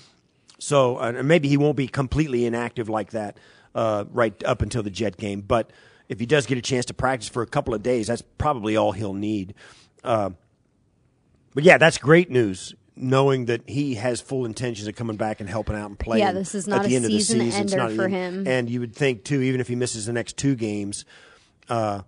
So, 0.59 0.97
uh, 0.97 1.23
maybe 1.23 1.47
he 1.47 1.57
won't 1.57 1.77
be 1.77 1.87
completely 1.87 2.45
inactive 2.45 2.89
like 2.89 3.11
that 3.11 3.37
uh, 3.75 4.05
right 4.11 4.41
up 4.43 4.61
until 4.61 4.83
the 4.83 4.89
Jet 4.89 5.17
game. 5.17 5.41
But 5.41 5.71
if 6.09 6.19
he 6.19 6.25
does 6.25 6.45
get 6.45 6.57
a 6.57 6.61
chance 6.61 6.85
to 6.85 6.94
practice 6.94 7.29
for 7.29 7.41
a 7.41 7.47
couple 7.47 7.73
of 7.73 7.81
days, 7.81 8.07
that's 8.07 8.23
probably 8.37 8.75
all 8.75 8.91
he'll 8.91 9.13
need. 9.13 9.53
Uh, 10.03 10.31
but 11.53 11.63
yeah, 11.63 11.77
that's 11.77 11.97
great 11.97 12.29
news 12.29 12.73
knowing 12.99 13.45
that 13.45 13.61
he 13.68 13.95
has 13.95 14.19
full 14.19 14.45
intentions 14.45 14.87
of 14.87 14.95
coming 14.95 15.15
back 15.15 15.39
and 15.39 15.49
helping 15.49 15.75
out 15.75 15.89
and 15.89 15.97
playing. 15.97 16.21
Yeah, 16.21 16.33
this 16.33 16.53
is 16.53 16.68
not 16.68 16.81
at 16.81 16.87
the 16.87 16.95
a 16.95 16.97
end 16.97 17.06
season 17.06 17.39
of 17.39 17.45
the 17.45 17.51
season. 17.51 17.79
ender 17.79 17.95
for 17.95 18.07
him. 18.09 18.45
And 18.45 18.69
you 18.69 18.81
would 18.81 18.94
think 18.94 19.23
too, 19.23 19.41
even 19.41 19.61
if 19.61 19.69
he 19.69 19.75
misses 19.75 20.06
the 20.06 20.13
next 20.13 20.35
two 20.37 20.56
games, 20.56 21.06
uh, 21.69 22.02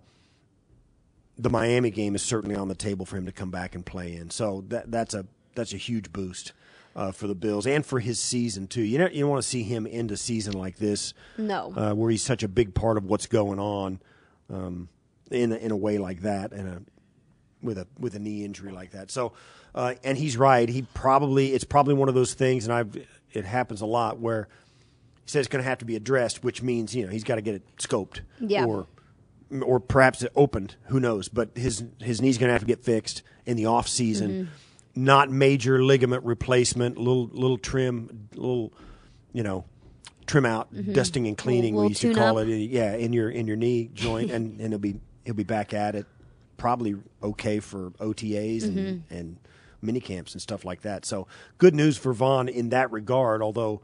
the 1.38 1.50
Miami 1.50 1.90
game 1.90 2.14
is 2.14 2.22
certainly 2.22 2.56
on 2.56 2.68
the 2.68 2.74
table 2.74 3.06
for 3.06 3.16
him 3.16 3.26
to 3.26 3.32
come 3.32 3.50
back 3.50 3.74
and 3.74 3.84
play 3.84 4.14
in. 4.14 4.30
So 4.30 4.64
that 4.68 4.90
that's 4.90 5.14
a 5.14 5.26
that's 5.54 5.72
a 5.72 5.78
huge 5.78 6.12
boost 6.12 6.52
uh, 6.94 7.12
for 7.12 7.26
the 7.26 7.34
Bills 7.34 7.66
and 7.66 7.84
for 7.84 8.00
his 8.00 8.20
season 8.20 8.66
too. 8.66 8.82
You 8.82 8.98
know, 8.98 9.08
you 9.08 9.20
don't 9.20 9.30
want 9.30 9.42
to 9.42 9.48
see 9.48 9.62
him 9.62 9.86
end 9.90 10.10
a 10.10 10.16
season 10.16 10.54
like 10.54 10.76
this. 10.76 11.14
No, 11.38 11.72
uh, 11.76 11.94
where 11.94 12.10
he's 12.10 12.22
such 12.22 12.42
a 12.42 12.48
big 12.48 12.74
part 12.74 12.96
of 12.96 13.04
what's 13.04 13.26
going 13.26 13.58
on 13.58 14.00
um, 14.50 14.88
in 15.30 15.52
a, 15.52 15.56
in 15.56 15.70
a 15.70 15.76
way 15.76 15.98
like 15.98 16.22
that, 16.22 16.52
and 16.52 16.68
a 16.68 16.82
with 17.62 17.78
a 17.78 17.86
with 17.98 18.14
a 18.14 18.18
knee 18.18 18.44
injury 18.44 18.72
like 18.72 18.90
that. 18.90 19.10
So, 19.10 19.32
uh, 19.74 19.94
and 20.04 20.18
he's 20.18 20.36
right. 20.36 20.68
He 20.68 20.82
probably 20.94 21.52
it's 21.52 21.64
probably 21.64 21.94
one 21.94 22.08
of 22.08 22.14
those 22.14 22.34
things, 22.34 22.64
and 22.64 22.74
I've 22.74 22.96
it 23.32 23.44
happens 23.44 23.80
a 23.80 23.86
lot 23.86 24.18
where 24.18 24.48
he 25.24 25.30
says 25.30 25.40
it's 25.46 25.48
going 25.48 25.62
to 25.62 25.68
have 25.68 25.78
to 25.78 25.84
be 25.84 25.96
addressed, 25.96 26.44
which 26.44 26.62
means 26.62 26.94
you 26.94 27.06
know 27.06 27.10
he's 27.10 27.24
got 27.24 27.36
to 27.36 27.42
get 27.42 27.54
it 27.54 27.76
scoped 27.78 28.20
yeah. 28.40 28.64
or 28.64 28.86
or 29.60 29.80
perhaps 29.80 30.22
it 30.22 30.32
opened. 30.34 30.76
Who 30.86 31.00
knows? 31.00 31.28
But 31.28 31.50
his 31.56 31.84
his 32.00 32.20
knee's 32.20 32.38
going 32.38 32.48
to 32.48 32.52
have 32.52 32.62
to 32.62 32.66
get 32.66 32.84
fixed 32.84 33.22
in 33.44 33.56
the 33.56 33.66
off 33.66 33.88
season. 33.88 34.30
Mm-hmm. 34.30 35.04
Not 35.04 35.30
major 35.30 35.82
ligament 35.82 36.24
replacement. 36.24 36.98
Little 36.98 37.26
little 37.26 37.58
trim. 37.58 38.28
Little 38.34 38.72
you 39.32 39.42
know 39.42 39.64
trim 40.26 40.46
out, 40.46 40.72
mm-hmm. 40.72 40.92
dusting 40.92 41.26
and 41.26 41.36
cleaning. 41.36 41.74
we 41.74 41.88
used 41.88 42.00
to 42.02 42.14
call 42.14 42.38
up. 42.38 42.46
it. 42.46 42.70
Yeah, 42.70 42.94
in 42.94 43.12
your 43.12 43.30
in 43.30 43.46
your 43.46 43.56
knee 43.56 43.90
joint, 43.92 44.30
and 44.30 44.60
and 44.60 44.70
he'll 44.70 44.78
be 44.78 45.00
he'll 45.24 45.34
be 45.34 45.44
back 45.44 45.74
at 45.74 45.94
it. 45.94 46.06
Probably 46.56 46.96
okay 47.22 47.60
for 47.60 47.90
OTAs 47.92 48.64
and 48.64 48.76
mm-hmm. 48.76 49.14
and 49.14 49.36
mini 49.80 50.00
camps 50.00 50.32
and 50.32 50.40
stuff 50.40 50.64
like 50.64 50.82
that. 50.82 51.04
So 51.04 51.26
good 51.58 51.74
news 51.74 51.96
for 51.96 52.12
Von 52.12 52.48
in 52.48 52.70
that 52.70 52.90
regard. 52.92 53.42
Although 53.42 53.82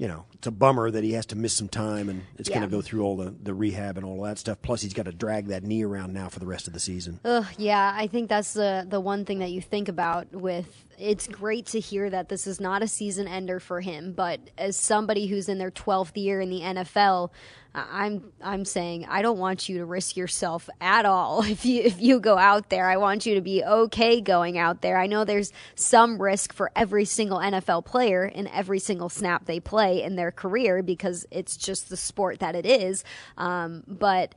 you 0.00 0.08
know, 0.08 0.24
it's 0.32 0.46
a 0.46 0.50
bummer 0.50 0.90
that 0.90 1.04
he 1.04 1.12
has 1.12 1.26
to 1.26 1.36
miss 1.36 1.52
some 1.52 1.68
time 1.68 2.08
and 2.08 2.22
it's 2.38 2.48
Yeah. 2.48 2.56
going 2.56 2.70
to 2.70 2.74
go 2.74 2.80
through 2.80 3.02
all 3.02 3.16
the, 3.18 3.34
the 3.42 3.52
rehab 3.52 3.98
and 3.98 4.06
all 4.06 4.22
that 4.22 4.38
stuff. 4.38 4.56
Plus, 4.62 4.80
he's 4.80 4.94
got 4.94 5.04
to 5.04 5.12
drag 5.12 5.48
that 5.48 5.62
knee 5.62 5.82
around 5.84 6.14
now 6.14 6.30
for 6.30 6.38
the 6.38 6.46
rest 6.46 6.66
of 6.66 6.72
the 6.72 6.80
season. 6.80 7.20
Ugh, 7.22 7.44
yeah, 7.58 7.92
I 7.94 8.06
think 8.06 8.30
that's 8.30 8.54
the 8.54 8.86
the 8.88 8.98
one 8.98 9.26
thing 9.26 9.40
that 9.40 9.50
you 9.50 9.60
think 9.60 9.88
about 9.88 10.32
with 10.32 10.66
it's 11.00 11.26
great 11.26 11.66
to 11.66 11.80
hear 11.80 12.10
that 12.10 12.28
this 12.28 12.46
is 12.46 12.60
not 12.60 12.82
a 12.82 12.88
season 12.88 13.26
ender 13.26 13.58
for 13.58 13.80
him. 13.80 14.12
But 14.12 14.40
as 14.58 14.76
somebody 14.76 15.26
who's 15.26 15.48
in 15.48 15.58
their 15.58 15.70
12th 15.70 16.16
year 16.16 16.40
in 16.40 16.50
the 16.50 16.60
NFL, 16.60 17.30
I'm 17.74 18.32
I'm 18.42 18.64
saying 18.64 19.06
I 19.08 19.22
don't 19.22 19.38
want 19.38 19.68
you 19.68 19.78
to 19.78 19.84
risk 19.84 20.16
yourself 20.16 20.68
at 20.80 21.06
all 21.06 21.42
if 21.44 21.64
you 21.64 21.82
if 21.82 22.00
you 22.00 22.20
go 22.20 22.36
out 22.36 22.68
there. 22.68 22.88
I 22.88 22.96
want 22.96 23.26
you 23.26 23.34
to 23.36 23.40
be 23.40 23.64
okay 23.64 24.20
going 24.20 24.58
out 24.58 24.82
there. 24.82 24.98
I 24.98 25.06
know 25.06 25.24
there's 25.24 25.52
some 25.74 26.20
risk 26.20 26.52
for 26.52 26.70
every 26.76 27.04
single 27.04 27.38
NFL 27.38 27.84
player 27.84 28.24
in 28.24 28.46
every 28.48 28.78
single 28.78 29.08
snap 29.08 29.46
they 29.46 29.60
play 29.60 30.02
in 30.02 30.16
their 30.16 30.32
career 30.32 30.82
because 30.82 31.26
it's 31.30 31.56
just 31.56 31.88
the 31.88 31.96
sport 31.96 32.40
that 32.40 32.54
it 32.54 32.66
is. 32.66 33.04
Um, 33.38 33.84
but 33.86 34.34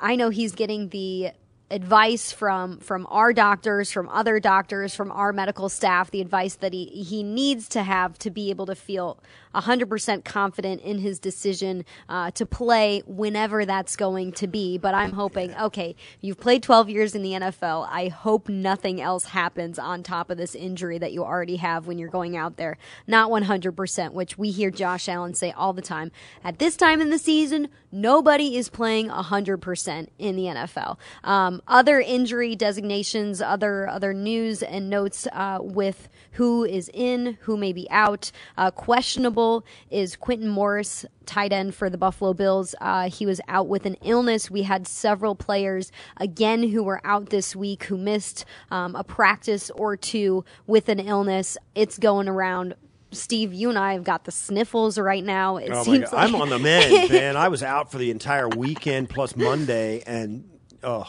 I 0.00 0.16
know 0.16 0.30
he's 0.30 0.54
getting 0.54 0.88
the 0.88 1.30
advice 1.74 2.30
from 2.30 2.78
from 2.78 3.06
our 3.10 3.32
doctors, 3.32 3.90
from 3.90 4.08
other 4.08 4.38
doctors, 4.38 4.94
from 4.94 5.10
our 5.10 5.32
medical 5.32 5.68
staff, 5.68 6.10
the 6.10 6.20
advice 6.20 6.54
that 6.56 6.72
he 6.72 6.86
he 6.86 7.22
needs 7.22 7.68
to 7.70 7.82
have 7.82 8.16
to 8.20 8.30
be 8.30 8.50
able 8.50 8.66
to 8.66 8.76
feel 8.76 9.18
100% 9.54 10.24
confident 10.24 10.82
in 10.82 10.98
his 10.98 11.18
decision 11.18 11.84
uh, 12.08 12.30
to 12.32 12.46
play 12.46 13.02
whenever 13.06 13.64
that's 13.64 13.96
going 13.96 14.32
to 14.32 14.46
be. 14.46 14.78
But 14.78 14.94
I'm 14.94 15.12
hoping, 15.12 15.54
okay, 15.56 15.96
you've 16.20 16.40
played 16.40 16.62
12 16.62 16.90
years 16.90 17.14
in 17.14 17.22
the 17.22 17.32
NFL. 17.32 17.88
I 17.90 18.08
hope 18.08 18.48
nothing 18.48 19.00
else 19.00 19.26
happens 19.26 19.78
on 19.78 20.02
top 20.02 20.30
of 20.30 20.38
this 20.38 20.54
injury 20.54 20.98
that 20.98 21.12
you 21.12 21.24
already 21.24 21.56
have 21.56 21.86
when 21.86 21.98
you're 21.98 22.08
going 22.08 22.36
out 22.36 22.56
there. 22.56 22.76
Not 23.06 23.30
100%, 23.30 24.12
which 24.12 24.38
we 24.38 24.50
hear 24.50 24.70
Josh 24.70 25.08
Allen 25.08 25.34
say 25.34 25.52
all 25.52 25.72
the 25.72 25.82
time. 25.82 26.10
At 26.42 26.58
this 26.58 26.76
time 26.76 27.00
in 27.00 27.10
the 27.10 27.18
season, 27.18 27.68
nobody 27.92 28.56
is 28.56 28.68
playing 28.68 29.08
100% 29.08 30.08
in 30.18 30.36
the 30.36 30.42
NFL. 30.44 30.98
Um, 31.22 31.62
other 31.66 32.00
injury 32.00 32.56
designations, 32.56 33.40
other 33.40 33.88
other 33.88 34.12
news 34.12 34.62
and 34.62 34.90
notes 34.90 35.26
uh, 35.32 35.58
with 35.60 36.08
who 36.34 36.64
is 36.64 36.90
in, 36.94 37.38
who 37.42 37.56
may 37.56 37.72
be 37.72 37.88
out. 37.90 38.30
Uh, 38.56 38.70
questionable 38.70 39.64
is 39.90 40.16
Quintin 40.16 40.48
Morris, 40.48 41.04
tight 41.26 41.52
end 41.52 41.74
for 41.74 41.90
the 41.90 41.98
Buffalo 41.98 42.32
Bills. 42.34 42.74
Uh, 42.80 43.08
he 43.08 43.26
was 43.26 43.40
out 43.48 43.66
with 43.68 43.86
an 43.86 43.96
illness. 44.02 44.50
We 44.50 44.62
had 44.62 44.86
several 44.86 45.34
players 45.34 45.90
again 46.16 46.70
who 46.70 46.82
were 46.82 47.00
out 47.04 47.30
this 47.30 47.54
week 47.56 47.84
who 47.84 47.96
missed 47.96 48.44
um, 48.70 48.94
a 48.94 49.04
practice 49.04 49.70
or 49.70 49.96
two 49.96 50.44
with 50.66 50.88
an 50.88 51.00
illness. 51.00 51.56
It's 51.74 51.98
going 51.98 52.28
around. 52.28 52.74
Steve, 53.12 53.54
you 53.54 53.68
and 53.68 53.78
I 53.78 53.92
have 53.92 54.02
got 54.02 54.24
the 54.24 54.32
sniffles 54.32 54.98
right 54.98 55.22
now. 55.22 55.56
It 55.56 55.70
Oh 55.70 55.76
my 55.76 55.82
seems 55.84 56.12
like 56.12 56.28
I'm 56.28 56.34
on 56.34 56.48
the 56.50 56.58
mend, 56.58 57.10
man. 57.12 57.36
I 57.36 57.46
was 57.48 57.62
out 57.62 57.92
for 57.92 57.98
the 57.98 58.10
entire 58.10 58.48
weekend 58.48 59.08
plus 59.08 59.36
Monday, 59.36 60.02
and 60.04 60.50
oh, 60.82 61.08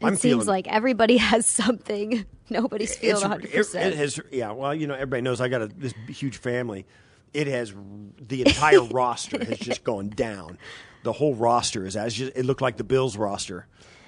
it 0.00 0.06
I'm 0.06 0.16
seems 0.16 0.20
feeling 0.34 0.46
like 0.46 0.68
everybody 0.68 1.16
has 1.32 1.46
something. 1.46 2.24
Nobody's 2.50 2.96
feeling 2.96 3.16
it's- 3.16 3.22
100. 3.30 3.44
it, 3.50 3.52
percent 3.56 3.94
has, 3.96 4.20
yeah. 4.30 4.50
Well, 4.52 4.74
you 4.74 4.86
know, 4.86 4.94
everybody 4.94 5.22
knows 5.22 5.40
I 5.40 5.48
got 5.48 5.62
a, 5.62 5.66
this 5.68 5.94
huge 6.08 6.36
family. 6.38 6.86
It 7.34 7.46
has 7.46 7.74
the 8.20 8.40
entire 8.42 8.82
roster 8.90 9.44
has 9.44 9.58
just 9.58 9.84
gone 9.84 10.08
down. 10.08 10.58
The 11.02 11.12
whole 11.12 11.34
roster 11.34 11.84
is 11.86 11.94
as 11.96 12.14
just, 12.14 12.32
it 12.36 12.44
looked 12.46 12.62
like 12.62 12.76
the 12.78 12.84
Bills 12.84 13.16
roster 13.16 13.66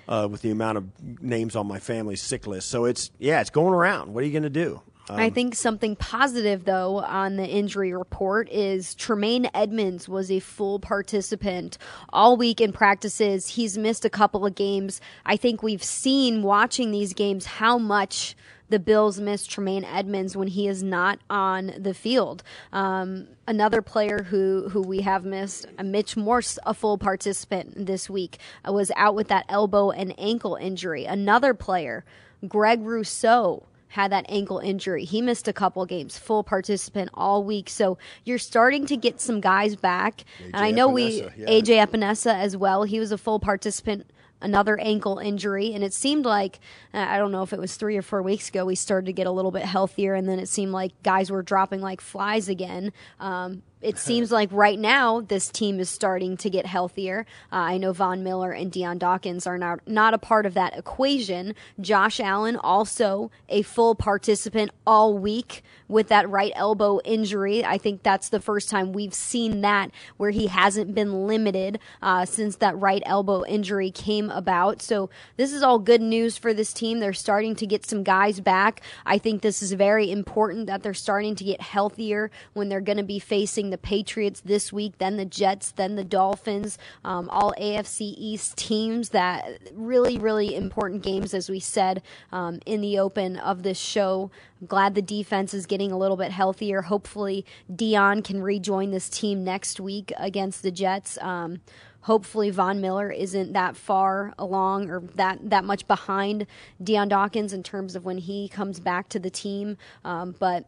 uh, 0.08 0.26
with 0.30 0.42
the 0.42 0.50
amount 0.50 0.78
of 0.78 0.84
names 1.22 1.54
on 1.54 1.66
my 1.66 1.78
family's 1.78 2.22
sick 2.22 2.46
list. 2.46 2.68
So 2.70 2.86
it's 2.86 3.10
yeah, 3.18 3.40
it's 3.40 3.50
going 3.50 3.74
around. 3.74 4.14
What 4.14 4.24
are 4.24 4.26
you 4.26 4.32
going 4.32 4.42
to 4.44 4.50
do? 4.50 4.80
I 5.08 5.30
think 5.30 5.54
something 5.54 5.96
positive, 5.96 6.64
though, 6.64 6.98
on 6.98 7.36
the 7.36 7.46
injury 7.46 7.92
report 7.92 8.48
is 8.50 8.94
Tremaine 8.94 9.48
Edmunds 9.54 10.08
was 10.08 10.30
a 10.30 10.40
full 10.40 10.78
participant 10.78 11.78
all 12.12 12.36
week 12.36 12.60
in 12.60 12.72
practices. 12.72 13.48
He's 13.48 13.76
missed 13.76 14.04
a 14.04 14.10
couple 14.10 14.46
of 14.46 14.54
games. 14.54 15.00
I 15.26 15.36
think 15.36 15.62
we've 15.62 15.82
seen 15.82 16.42
watching 16.42 16.90
these 16.90 17.12
games 17.12 17.46
how 17.46 17.78
much 17.78 18.36
the 18.68 18.78
Bills 18.78 19.20
miss 19.20 19.46
Tremaine 19.46 19.84
Edmunds 19.84 20.36
when 20.36 20.48
he 20.48 20.68
is 20.68 20.82
not 20.82 21.18
on 21.28 21.72
the 21.76 21.92
field. 21.92 22.42
Um, 22.72 23.26
another 23.46 23.82
player 23.82 24.22
who 24.22 24.68
who 24.70 24.80
we 24.80 25.00
have 25.00 25.24
missed, 25.24 25.66
uh, 25.76 25.82
Mitch 25.82 26.16
Morse, 26.16 26.58
a 26.64 26.72
full 26.72 26.96
participant 26.96 27.86
this 27.86 28.08
week, 28.08 28.38
uh, 28.66 28.72
was 28.72 28.92
out 28.94 29.16
with 29.16 29.26
that 29.28 29.44
elbow 29.48 29.90
and 29.90 30.14
ankle 30.18 30.54
injury. 30.54 31.04
Another 31.04 31.52
player, 31.52 32.04
Greg 32.46 32.80
Rousseau 32.82 33.64
had 33.90 34.12
that 34.12 34.24
ankle 34.28 34.58
injury. 34.58 35.04
He 35.04 35.20
missed 35.20 35.48
a 35.48 35.52
couple 35.52 35.84
games, 35.84 36.16
full 36.16 36.42
participant 36.42 37.10
all 37.14 37.44
week. 37.44 37.68
So 37.68 37.98
you're 38.24 38.38
starting 38.38 38.86
to 38.86 38.96
get 38.96 39.20
some 39.20 39.40
guys 39.40 39.76
back. 39.76 40.24
and 40.42 40.56
I 40.56 40.70
know 40.70 40.88
we 40.88 41.22
yeah. 41.22 41.46
AJ 41.46 41.86
Epenesa 41.86 42.32
as 42.32 42.56
well. 42.56 42.84
He 42.84 42.98
was 42.98 43.12
a 43.12 43.18
full 43.18 43.38
participant. 43.40 44.10
Another 44.42 44.80
ankle 44.80 45.18
injury, 45.18 45.74
and 45.74 45.84
it 45.84 45.92
seemed 45.92 46.24
like 46.24 46.60
I 46.94 47.18
don't 47.18 47.30
know 47.30 47.42
if 47.42 47.52
it 47.52 47.58
was 47.58 47.76
three 47.76 47.98
or 47.98 48.00
four 48.00 48.22
weeks 48.22 48.48
ago 48.48 48.64
we 48.64 48.74
started 48.74 49.04
to 49.04 49.12
get 49.12 49.26
a 49.26 49.30
little 49.30 49.50
bit 49.50 49.64
healthier, 49.64 50.14
and 50.14 50.26
then 50.26 50.38
it 50.38 50.48
seemed 50.48 50.72
like 50.72 50.92
guys 51.02 51.30
were 51.30 51.42
dropping 51.42 51.82
like 51.82 52.00
flies 52.00 52.48
again. 52.48 52.90
Um, 53.18 53.62
it 53.80 53.98
seems 53.98 54.30
like 54.40 54.48
right 54.52 54.78
now 54.78 55.20
this 55.20 55.48
team 55.48 55.80
is 55.80 55.88
starting 55.88 56.36
to 56.38 56.50
get 56.50 56.66
healthier. 56.66 57.26
Uh, 57.52 57.56
I 57.56 57.78
know 57.78 57.92
Von 57.92 58.22
Miller 58.22 58.52
and 58.52 58.70
Dion 58.70 58.98
Dawkins 58.98 59.46
are 59.46 59.58
not 59.58 59.80
not 59.86 60.14
a 60.14 60.18
part 60.18 60.46
of 60.46 60.54
that 60.54 60.76
equation. 60.76 61.54
Josh 61.80 62.20
Allen 62.20 62.56
also 62.56 63.30
a 63.48 63.62
full 63.62 63.94
participant 63.94 64.70
all 64.86 65.16
week 65.16 65.62
with 65.90 66.08
that 66.08 66.28
right 66.30 66.52
elbow 66.54 67.00
injury. 67.04 67.64
I 67.64 67.76
think 67.76 68.02
that's 68.02 68.28
the 68.28 68.40
first 68.40 68.70
time 68.70 68.92
we've 68.92 69.12
seen 69.12 69.60
that 69.62 69.90
where 70.16 70.30
he 70.30 70.46
hasn't 70.46 70.94
been 70.94 71.26
limited 71.26 71.78
uh, 72.00 72.24
since 72.24 72.56
that 72.56 72.78
right 72.78 73.02
elbow 73.04 73.44
injury 73.44 73.90
came 73.90 74.30
about. 74.30 74.80
So 74.80 75.10
this 75.36 75.52
is 75.52 75.62
all 75.62 75.78
good 75.78 76.00
news 76.00 76.38
for 76.38 76.54
this 76.54 76.72
team. 76.72 77.00
They're 77.00 77.12
starting 77.12 77.56
to 77.56 77.66
get 77.66 77.84
some 77.84 78.04
guys 78.04 78.40
back. 78.40 78.82
I 79.04 79.18
think 79.18 79.42
this 79.42 79.62
is 79.62 79.72
very 79.72 80.10
important 80.10 80.66
that 80.68 80.82
they're 80.82 80.94
starting 80.94 81.34
to 81.34 81.44
get 81.44 81.60
healthier 81.60 82.30
when 82.52 82.68
they're 82.68 82.80
going 82.80 82.98
to 82.98 83.04
be 83.04 83.18
facing 83.18 83.70
the 83.70 83.78
Patriots 83.78 84.40
this 84.40 84.72
week, 84.72 84.98
then 84.98 85.16
the 85.16 85.24
Jets, 85.24 85.72
then 85.72 85.96
the 85.96 86.04
Dolphins, 86.04 86.78
um, 87.04 87.28
all 87.30 87.52
AFC 87.60 88.14
East 88.16 88.56
teams 88.56 89.10
that 89.10 89.58
really, 89.72 90.18
really 90.18 90.54
important 90.54 91.02
games, 91.02 91.34
as 91.34 91.50
we 91.50 91.58
said 91.58 92.02
um, 92.30 92.60
in 92.66 92.80
the 92.80 92.98
open 92.98 93.36
of 93.36 93.62
this 93.62 93.78
show. 93.78 94.30
I'm 94.60 94.66
glad 94.66 94.94
the 94.94 95.02
defense 95.02 95.54
is 95.54 95.64
getting 95.64 95.79
a 95.88 95.96
little 95.96 96.16
bit 96.16 96.32
healthier. 96.32 96.82
Hopefully, 96.82 97.46
Dion 97.74 98.22
can 98.22 98.42
rejoin 98.42 98.90
this 98.90 99.08
team 99.08 99.44
next 99.44 99.80
week 99.80 100.12
against 100.18 100.62
the 100.62 100.70
Jets. 100.70 101.16
Um, 101.20 101.60
hopefully 102.02 102.50
Von 102.50 102.80
Miller 102.80 103.10
isn't 103.10 103.52
that 103.52 103.76
far 103.76 104.32
along 104.38 104.90
or 104.90 105.00
that 105.14 105.50
that 105.50 105.64
much 105.64 105.86
behind 105.86 106.46
Dion 106.82 107.08
Dawkins 107.08 107.52
in 107.52 107.62
terms 107.62 107.94
of 107.94 108.04
when 108.04 108.18
he 108.18 108.48
comes 108.48 108.80
back 108.80 109.08
to 109.10 109.18
the 109.18 109.30
team. 109.30 109.76
Um, 110.04 110.34
but 110.38 110.66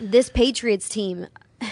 this 0.00 0.30
Patriots 0.30 0.88
team. 0.88 1.26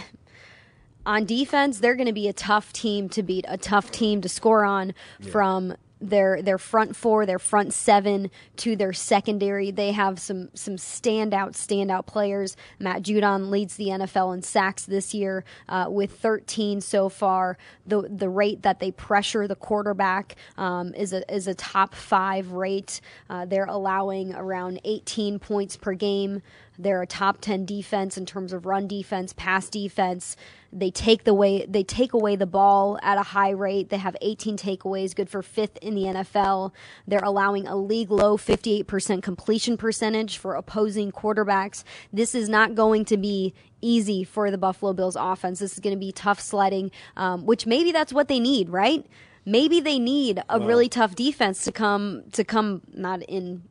On 1.07 1.25
defense, 1.25 1.79
they're 1.79 1.95
going 1.95 2.09
to 2.09 2.13
be 2.13 2.27
a 2.27 2.33
tough 2.33 2.73
team 2.73 3.09
to 3.11 3.23
beat, 3.23 3.45
a 3.47 3.57
tough 3.57 3.93
team 3.93 4.21
to 4.23 4.29
score 4.29 4.65
on 4.65 4.93
from 5.21 5.77
their 6.01 6.43
their 6.43 6.59
front 6.59 6.95
four, 6.95 7.25
their 7.25 7.39
front 7.39 7.73
seven 7.73 8.31
to 8.57 8.77
their 8.77 8.93
secondary. 8.93 9.71
They 9.71 9.93
have 9.93 10.19
some 10.19 10.51
some 10.55 10.77
standout 10.77 11.53
standout 11.53 12.07
players. 12.07 12.57
Matt 12.79 13.03
Judon 13.03 13.51
leads 13.51 13.77
the 13.77 13.89
NFL 13.89 14.35
in 14.35 14.43
sacks 14.43 14.85
this 14.85 15.15
year 15.15 15.45
uh, 15.69 15.87
with 15.89 16.13
13 16.13 16.81
so 16.81 17.09
far. 17.09 17.57
The 17.87 18.03
the 18.03 18.29
rate 18.29 18.63
that 18.63 18.79
they 18.79 18.91
pressure 18.91 19.49
the 19.49 19.57
quarterback 19.57 20.37
um, 20.59 20.95
is 20.95 21.13
a 21.13 21.35
is 21.35 21.49
a 21.49 21.55
top 21.55 21.95
five 21.95 22.53
rate. 22.53 23.01
Uh, 23.31 23.47
they're 23.47 23.65
allowing 23.65 24.35
around 24.35 24.81
18 24.85 25.39
points 25.39 25.77
per 25.77 25.95
game. 25.95 26.43
They're 26.79 27.03
a 27.03 27.07
top 27.07 27.41
10 27.41 27.65
defense 27.65 28.17
in 28.17 28.27
terms 28.27 28.53
of 28.53 28.67
run 28.67 28.87
defense, 28.87 29.33
pass 29.33 29.69
defense. 29.69 30.37
They 30.73 30.91
take 30.91 31.25
the 31.25 31.33
way 31.33 31.65
they 31.67 31.85
take 31.85 32.13
away 32.13 32.37
the 32.37 32.47
ball 32.47 32.99
at 33.03 33.19
a 33.19 33.23
high 33.23 33.51
rate. 33.51 33.89
They 33.89 33.97
have 33.97 34.17
18 34.21 34.57
takeaways, 34.57 35.15
good 35.15 35.31
for 35.31 35.43
fifth 35.43 35.79
in 35.79 35.95
the 35.95 36.03
NFL. 36.03 36.73
They're 37.07 37.21
allowing 37.23 37.67
a 37.67 37.77
league 37.77 38.11
low 38.11 38.37
58% 38.37 39.23
completion 39.23 39.77
percentage 39.77 40.37
for 40.37 40.55
opposing 40.55 41.13
quarterbacks. 41.13 41.83
This 42.13 42.35
is 42.35 42.49
not 42.49 42.75
going 42.75 43.05
to 43.07 43.17
be 43.17 43.55
easy 43.81 44.25
for 44.25 44.51
the 44.51 44.59
Buffalo 44.59 44.93
Bills 44.93 45.17
offense. 45.19 45.61
This 45.61 45.75
is 45.75 45.81
going 45.81 45.95
to 45.95 46.01
be 46.01 46.13
tough 46.13 46.41
sledding, 46.41 46.91
um, 47.17 47.47
which 47.47 47.67
maybe 47.67 47.93
that's 47.93 48.13
what 48.13 48.29
they 48.29 48.41
need, 48.41 48.69
right? 48.69 49.07
Maybe 49.45 49.81
they 49.81 50.01
need 50.01 50.43
a 50.49 50.59
really 50.59 50.89
tough 50.89 51.15
defense 51.15 51.63
to 51.65 51.73
come 51.73 52.25
to 52.33 52.43
come 52.43 52.83
not 52.93 53.23
in 53.23 53.63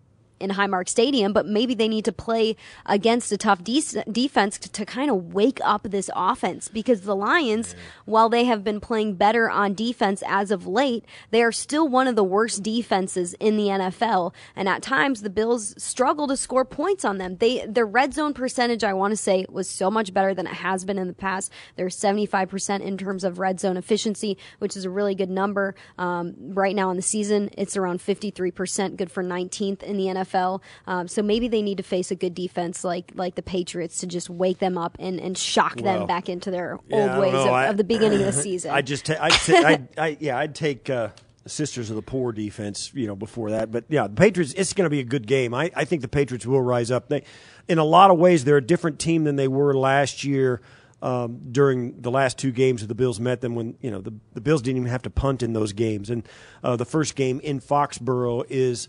in 0.46 0.52
Highmark 0.52 0.88
Stadium, 0.88 1.34
but 1.34 1.46
maybe 1.46 1.74
they 1.74 1.88
need 1.88 2.06
to 2.06 2.12
play 2.12 2.56
against 2.86 3.32
a 3.32 3.38
tough 3.38 3.64
de- 3.64 4.04
defense 4.12 4.58
to, 4.60 4.72
to 4.72 4.86
kind 4.86 5.10
of 5.10 5.34
wake 5.34 5.60
up 5.64 5.84
this 5.84 6.10
offense 6.16 6.70
because 6.70 7.02
the 7.02 7.16
Lions, 7.16 7.76
while 8.06 8.30
they 8.30 8.46
have 8.46 8.64
been 8.64 8.80
playing 8.80 9.16
better 9.16 9.50
on 9.50 9.74
defense 9.74 10.24
as 10.28 10.52
of 10.52 10.68
late, 10.68 11.04
they 11.32 11.44
are 11.44 11.52
still 11.52 11.88
one 11.88 12.08
of 12.08 12.16
the 12.16 12.24
worst 12.24 12.64
defenses 12.64 13.34
in 13.40 13.58
the 13.58 13.68
NFL. 13.68 14.34
And 14.56 14.70
at 14.70 14.82
times, 14.82 15.22
the 15.22 15.30
Bills 15.30 15.74
struggle 15.82 16.28
to 16.28 16.38
score 16.38 16.64
points 16.64 17.04
on 17.04 17.18
them. 17.18 17.38
They 17.38 17.66
their 17.66 17.86
red 17.86 18.14
zone 18.14 18.34
percentage, 18.34 18.84
I 18.84 18.94
want 18.94 19.12
to 19.12 19.18
say, 19.18 19.46
was 19.50 19.68
so 19.68 19.90
much 19.90 20.14
better 20.14 20.34
than 20.34 20.48
it 20.48 20.54
has 20.54 20.86
been 20.86 21.00
in 21.00 21.08
the 21.08 21.14
past. 21.14 21.52
They're 21.76 21.88
75% 21.88 22.82
in 22.82 22.98
terms 22.98 23.24
of 23.24 23.40
red 23.40 23.60
zone 23.60 23.78
efficiency, 23.78 24.38
which 24.60 24.78
is 24.78 24.86
a 24.86 24.90
really 24.90 25.16
good 25.16 25.30
number. 25.30 25.76
Um, 25.98 26.36
right 26.38 26.76
now 26.76 26.90
in 26.92 26.96
the 26.98 27.02
season, 27.02 27.50
it's 27.58 27.76
around 27.76 28.00
53%, 28.00 28.96
good 28.96 29.12
for 29.12 29.24
19th 29.24 29.82
in 29.84 29.98
the 29.98 30.06
NFL. 30.06 30.35
NFL. 30.36 30.62
Um, 30.88 31.08
so 31.08 31.22
maybe 31.22 31.48
they 31.48 31.62
need 31.62 31.78
to 31.78 31.84
face 31.84 32.12
a 32.12 32.16
good 32.16 32.34
defense 32.34 32.84
like 32.84 33.12
like 33.16 33.36
the 33.36 33.42
Patriots 33.42 34.00
to 34.02 34.08
just 34.08 34.30
wake 34.30 34.60
them 34.60 34.78
up 34.78 34.96
and, 35.00 35.20
and 35.20 35.38
shock 35.38 35.76
Well, 35.78 36.00
them 36.00 36.08
back 36.08 36.30
into 36.30 36.52
their 36.52 36.80
Yeah, 36.88 37.14
old 37.16 37.22
ways 37.22 37.34
of. 37.34 37.48
I- 37.48 37.66
of 37.68 37.78
the 37.78 37.84
beginning 37.84 38.20
of 38.20 38.26
the 38.26 38.34
season. 38.34 38.72
I 38.74 38.82
just, 38.82 39.06
ta- 39.06 39.18
I'd, 39.20 39.32
ta- 39.32 39.64
I'd, 39.66 39.88
I, 39.98 40.18
yeah, 40.20 40.38
I'd 40.38 40.54
take 40.56 40.90
uh, 40.90 41.10
Sisters 41.48 41.90
of 41.90 41.96
the 41.96 42.02
Poor 42.02 42.32
defense, 42.32 42.92
you 42.94 43.08
know, 43.08 43.16
before 43.16 43.52
that. 43.52 43.72
But 43.72 43.86
yeah, 43.90 44.08
the 44.08 44.16
Patriots. 44.16 44.54
It's 44.56 44.74
going 44.74 44.86
to 44.86 44.90
be 44.90 45.00
a 45.00 45.04
good 45.06 45.28
game. 45.28 45.54
I, 45.54 45.72
I 45.76 45.86
think 45.86 46.02
the 46.02 46.08
Patriots 46.08 46.46
will 46.46 46.62
rise 46.62 46.92
up. 46.92 47.10
They, 47.10 47.24
in 47.68 47.78
a 47.78 47.84
lot 47.84 48.12
of 48.12 48.18
ways, 48.18 48.44
they're 48.46 48.58
a 48.58 48.66
different 48.66 49.00
team 49.00 49.24
than 49.24 49.36
they 49.36 49.48
were 49.48 49.74
last 49.76 50.24
year. 50.24 50.62
Um, 51.02 51.42
during 51.52 52.02
the 52.02 52.10
last 52.10 52.40
two 52.40 52.52
games 52.52 52.82
that 52.82 52.88
the 52.88 52.96
Bills 52.96 53.20
met 53.20 53.42
them, 53.42 53.54
when 53.54 53.76
you 53.82 53.92
know 53.92 54.02
the 54.02 54.14
the 54.34 54.42
Bills 54.42 54.62
didn't 54.64 54.78
even 54.78 54.90
have 54.90 55.04
to 55.04 55.10
punt 55.12 55.44
in 55.44 55.54
those 55.54 55.72
games, 55.74 56.10
and 56.10 56.28
uh, 56.64 56.78
the 56.78 56.86
first 56.86 57.16
game 57.16 57.40
in 57.42 57.60
Foxborough 57.60 58.44
is 58.50 58.88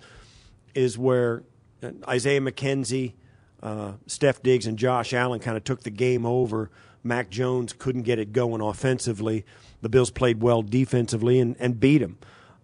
is 0.77 0.99
where 0.99 1.43
uh, 1.83 1.91
Isaiah 2.07 2.41
McKenzie, 2.41 3.15
uh, 3.63 3.93
Stef 4.07 4.43
Diggs, 4.43 4.67
and 4.67 4.79
Josh 4.79 5.13
Allen 5.13 5.41
kind 5.41 5.57
of 5.57 5.65
took 5.65 5.83
the 5.83 5.91
game 5.91 6.27
over. 6.27 6.71
Mac 7.03 7.31
Jones 7.31 7.73
couldn't 7.73 8.03
get 8.03 8.19
it 8.19 8.33
going 8.33 8.61
offensively. 8.61 9.45
The 9.81 9.89
Bills 9.89 10.11
played 10.11 10.43
well 10.43 10.63
defensively 10.63 11.41
and, 11.41 11.57
and 11.59 11.81
beat 11.81 12.03
him 12.03 12.19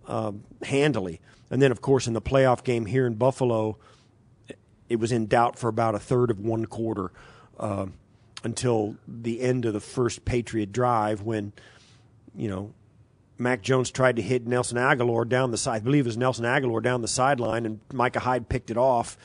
um, 0.06 0.44
handily. 0.62 1.20
And 1.50 1.60
then, 1.62 1.70
of 1.70 1.80
course, 1.80 2.06
in 2.06 2.12
the 2.12 2.22
playoff 2.22 2.64
game 2.64 2.86
here 2.86 3.06
in 3.06 3.14
Buffalo, 3.14 3.78
it 4.88 4.96
was 4.96 5.12
in 5.12 5.26
doubt 5.26 5.58
for 5.58 5.68
about 5.68 5.94
a 5.94 5.98
third 5.98 6.30
of 6.30 6.40
one 6.40 6.66
quarter 6.66 7.12
uh, 7.58 7.86
until 8.44 8.96
the 9.06 9.40
end 9.40 9.64
of 9.64 9.72
the 9.72 9.80
first 9.80 10.24
Patriot 10.24 10.72
drive 10.72 11.22
when, 11.22 11.52
you 12.34 12.48
know, 12.48 12.72
Mac 13.42 13.62
Jones 13.62 13.90
tried 13.90 14.16
to 14.16 14.22
hit 14.22 14.46
Nelson 14.46 14.78
Agholor 14.78 15.28
down 15.28 15.50
the 15.50 15.56
side. 15.56 15.76
I 15.76 15.84
believe 15.84 16.06
it 16.06 16.08
was 16.08 16.16
Nelson 16.16 16.44
Agholor 16.44 16.82
down 16.82 17.02
the 17.02 17.08
sideline, 17.08 17.66
and 17.66 17.80
Micah 17.92 18.20
Hyde 18.20 18.48
picked 18.48 18.70
it 18.70 18.76
off. 18.76 19.16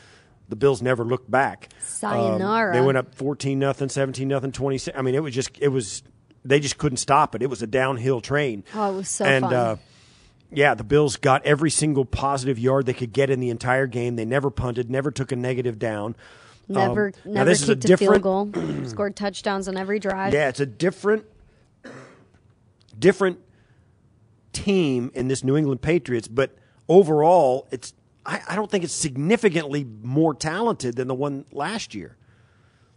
The 0.49 0.55
Bills 0.55 0.81
never 0.81 1.03
looked 1.03 1.29
back. 1.29 1.69
Um, 2.01 2.39
they 2.71 2.81
went 2.81 2.97
up 2.97 3.15
fourteen 3.15 3.59
nothing, 3.59 3.89
seventeen 3.89 4.29
nothing, 4.29 4.51
twenty 4.51 4.77
six. 4.77 4.97
I 4.97 5.01
mean, 5.01 5.13
it 5.15 5.21
was 5.21 5.33
just 5.33 5.51
it 5.59 5.67
was 5.67 6.03
they 6.45 6.59
just 6.59 6.77
couldn't 6.77 6.97
stop 6.97 7.35
it. 7.35 7.41
It 7.41 7.49
was 7.49 7.61
a 7.61 7.67
downhill 7.67 8.21
train. 8.21 8.63
Oh, 8.73 8.93
it 8.93 8.95
was 8.97 9.09
so 9.09 9.25
and, 9.25 9.43
fun. 9.43 9.53
Uh, 9.53 9.75
yeah, 10.49 10.73
the 10.75 10.85
Bills 10.85 11.17
got 11.17 11.45
every 11.45 11.69
single 11.69 12.05
positive 12.05 12.57
yard 12.57 12.85
they 12.85 12.93
could 12.93 13.11
get 13.11 13.29
in 13.29 13.41
the 13.41 13.49
entire 13.49 13.85
game. 13.87 14.15
They 14.15 14.23
never 14.23 14.49
punted, 14.49 14.89
never 14.89 15.11
took 15.11 15.33
a 15.33 15.35
negative 15.35 15.77
down. 15.77 16.15
never 16.69 17.07
Um, 17.07 17.13
now 17.25 17.31
never 17.33 17.49
this 17.49 17.63
is 17.63 17.69
a 17.69 17.75
kicked 17.75 17.89
a, 17.89 17.97
field 17.97 18.13
different- 18.13 18.23
goal. 18.23 18.85
Scored 18.85 19.15
touchdowns 19.17 19.67
on 19.67 19.75
every 19.75 19.99
drive. 19.99 20.33
Yeah, 20.33 20.47
it's 20.47 20.61
a 20.61 20.65
different, 20.65 21.25
different 22.97 23.39
team 24.63 25.11
in 25.13 25.27
this 25.27 25.43
New 25.43 25.57
England 25.57 25.81
Patriots, 25.81 26.27
but 26.27 26.55
overall, 26.87 27.67
it's 27.71 27.93
I, 28.25 28.41
I 28.49 28.55
don't 28.55 28.69
think 28.69 28.83
it's 28.83 28.93
significantly 28.93 29.85
more 30.03 30.33
talented 30.33 30.95
than 30.95 31.07
the 31.07 31.15
one 31.15 31.45
last 31.51 31.95
year, 31.95 32.17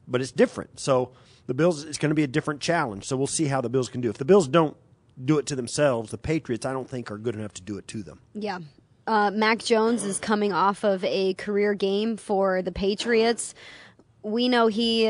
but 0.09 0.21
it's 0.21 0.33
different. 0.33 0.81
So 0.81 1.13
the 1.47 1.55
Bills, 1.55 1.85
it's 1.85 1.99
going 1.99 2.11
to 2.11 2.15
be 2.15 2.25
a 2.25 2.29
different 2.29 2.61
challenge. 2.61 3.05
So 3.05 3.17
we'll 3.17 3.27
see 3.27 3.47
how 3.47 3.61
the 3.61 3.69
Bills 3.69 3.89
can 3.89 4.01
do. 4.01 4.11
If 4.11 4.19
the 4.19 4.25
Bills 4.25 4.49
don't 4.49 4.77
do 5.25 5.39
it 5.39 5.47
to 5.47 5.57
themselves, 5.57 6.11
the 6.11 6.19
Patriots, 6.19 6.67
I 6.67 6.73
don't 6.73 6.89
think 6.89 7.11
are 7.11 7.19
good 7.19 7.35
enough 7.35 7.55
to 7.55 7.63
do 7.63 7.79
it 7.79 7.87
to 7.89 8.03
them. 8.03 8.21
Yeah. 8.35 8.59
Uh, 9.07 9.31
Mac 9.31 9.59
Jones 9.59 10.05
is 10.05 10.19
coming 10.19 10.53
off 10.53 10.85
of 10.85 11.05
a 11.05 11.35
career 11.35 11.75
game 11.75 12.17
for 12.17 12.63
the 12.63 12.73
Patriots. 12.73 13.55
We 14.23 14.49
know 14.49 14.67
he, 14.67 15.07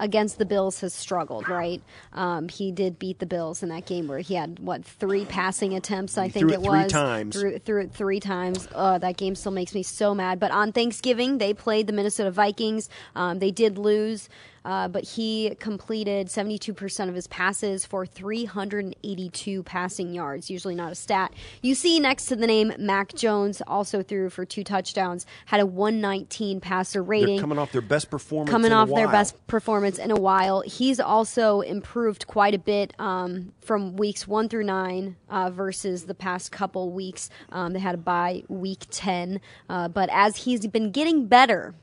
against 0.00 0.38
the 0.38 0.44
Bills, 0.44 0.80
has 0.80 0.92
struggled, 0.94 1.48
right? 1.48 1.80
Um, 2.12 2.48
he 2.48 2.72
did 2.72 2.98
beat 2.98 3.20
the 3.20 3.26
Bills 3.26 3.62
in 3.62 3.68
that 3.68 3.86
game 3.86 4.08
where 4.08 4.18
he 4.18 4.34
had, 4.34 4.58
what, 4.58 4.84
three 4.84 5.26
passing 5.26 5.74
attempts, 5.74 6.18
I 6.18 6.24
He 6.24 6.30
think 6.30 6.50
it 6.50 6.54
it 6.54 6.64
three 6.64 6.86
times. 6.88 7.38
Threw, 7.38 7.58
threw 7.58 7.82
it 7.82 7.92
three 7.92 8.18
times. 8.18 8.66
Uh, 8.74 8.98
that 8.98 9.16
game 9.16 9.34
still 9.34 9.52
makes 9.52 9.74
me 9.74 9.82
so 9.82 10.14
mad. 10.14 10.40
But 10.40 10.50
on 10.50 10.72
Thanksgiving, 10.72 11.38
they 11.38 11.54
played 11.54 11.86
the 11.86 11.92
Minnesota 11.92 12.30
Vikings. 12.30 12.88
Um, 13.14 13.38
they 13.38 13.50
did 13.50 13.78
lose. 13.78 14.28
Uh, 14.64 14.88
but 14.88 15.04
he 15.04 15.54
completed 15.58 16.28
72% 16.28 17.08
of 17.08 17.14
his 17.14 17.26
passes 17.26 17.84
for 17.86 18.06
382 18.06 19.62
passing 19.62 20.14
yards. 20.14 20.50
Usually 20.50 20.74
not 20.74 20.92
a 20.92 20.94
stat. 20.94 21.32
You 21.62 21.74
see 21.74 22.00
next 22.00 22.26
to 22.26 22.36
the 22.36 22.46
name 22.46 22.72
Mac 22.78 23.14
Jones 23.14 23.62
also 23.66 24.02
threw 24.02 24.30
for 24.30 24.44
two 24.44 24.64
touchdowns, 24.64 25.26
had 25.46 25.60
a 25.60 25.66
119 25.66 26.60
passer 26.60 27.02
rating. 27.02 27.36
They're 27.36 27.42
coming 27.42 27.58
off 27.58 27.72
their 27.72 27.80
best 27.80 28.10
performance. 28.10 28.50
Coming 28.50 28.72
in 28.72 28.76
a 28.76 28.80
off 28.80 28.88
their 28.88 29.08
best 29.08 29.46
performance 29.46 29.98
in 29.98 30.10
a 30.10 30.16
while. 30.16 30.62
He's 30.62 31.00
also 31.00 31.60
improved 31.60 32.26
quite 32.26 32.54
a 32.54 32.58
bit 32.58 32.94
um, 32.98 33.52
from 33.60 33.96
weeks 33.96 34.26
one 34.28 34.48
through 34.48 34.64
nine 34.64 35.16
uh, 35.28 35.50
versus 35.50 36.04
the 36.04 36.14
past 36.14 36.52
couple 36.52 36.90
weeks. 36.90 37.30
Um, 37.50 37.72
they 37.72 37.80
had 37.80 37.94
a 37.94 37.98
bye 37.98 38.42
week 38.48 38.86
10. 38.90 39.40
Uh, 39.68 39.88
but 39.88 40.08
as 40.12 40.36
he's 40.36 40.66
been 40.66 40.90
getting 40.90 41.26
better, 41.26 41.74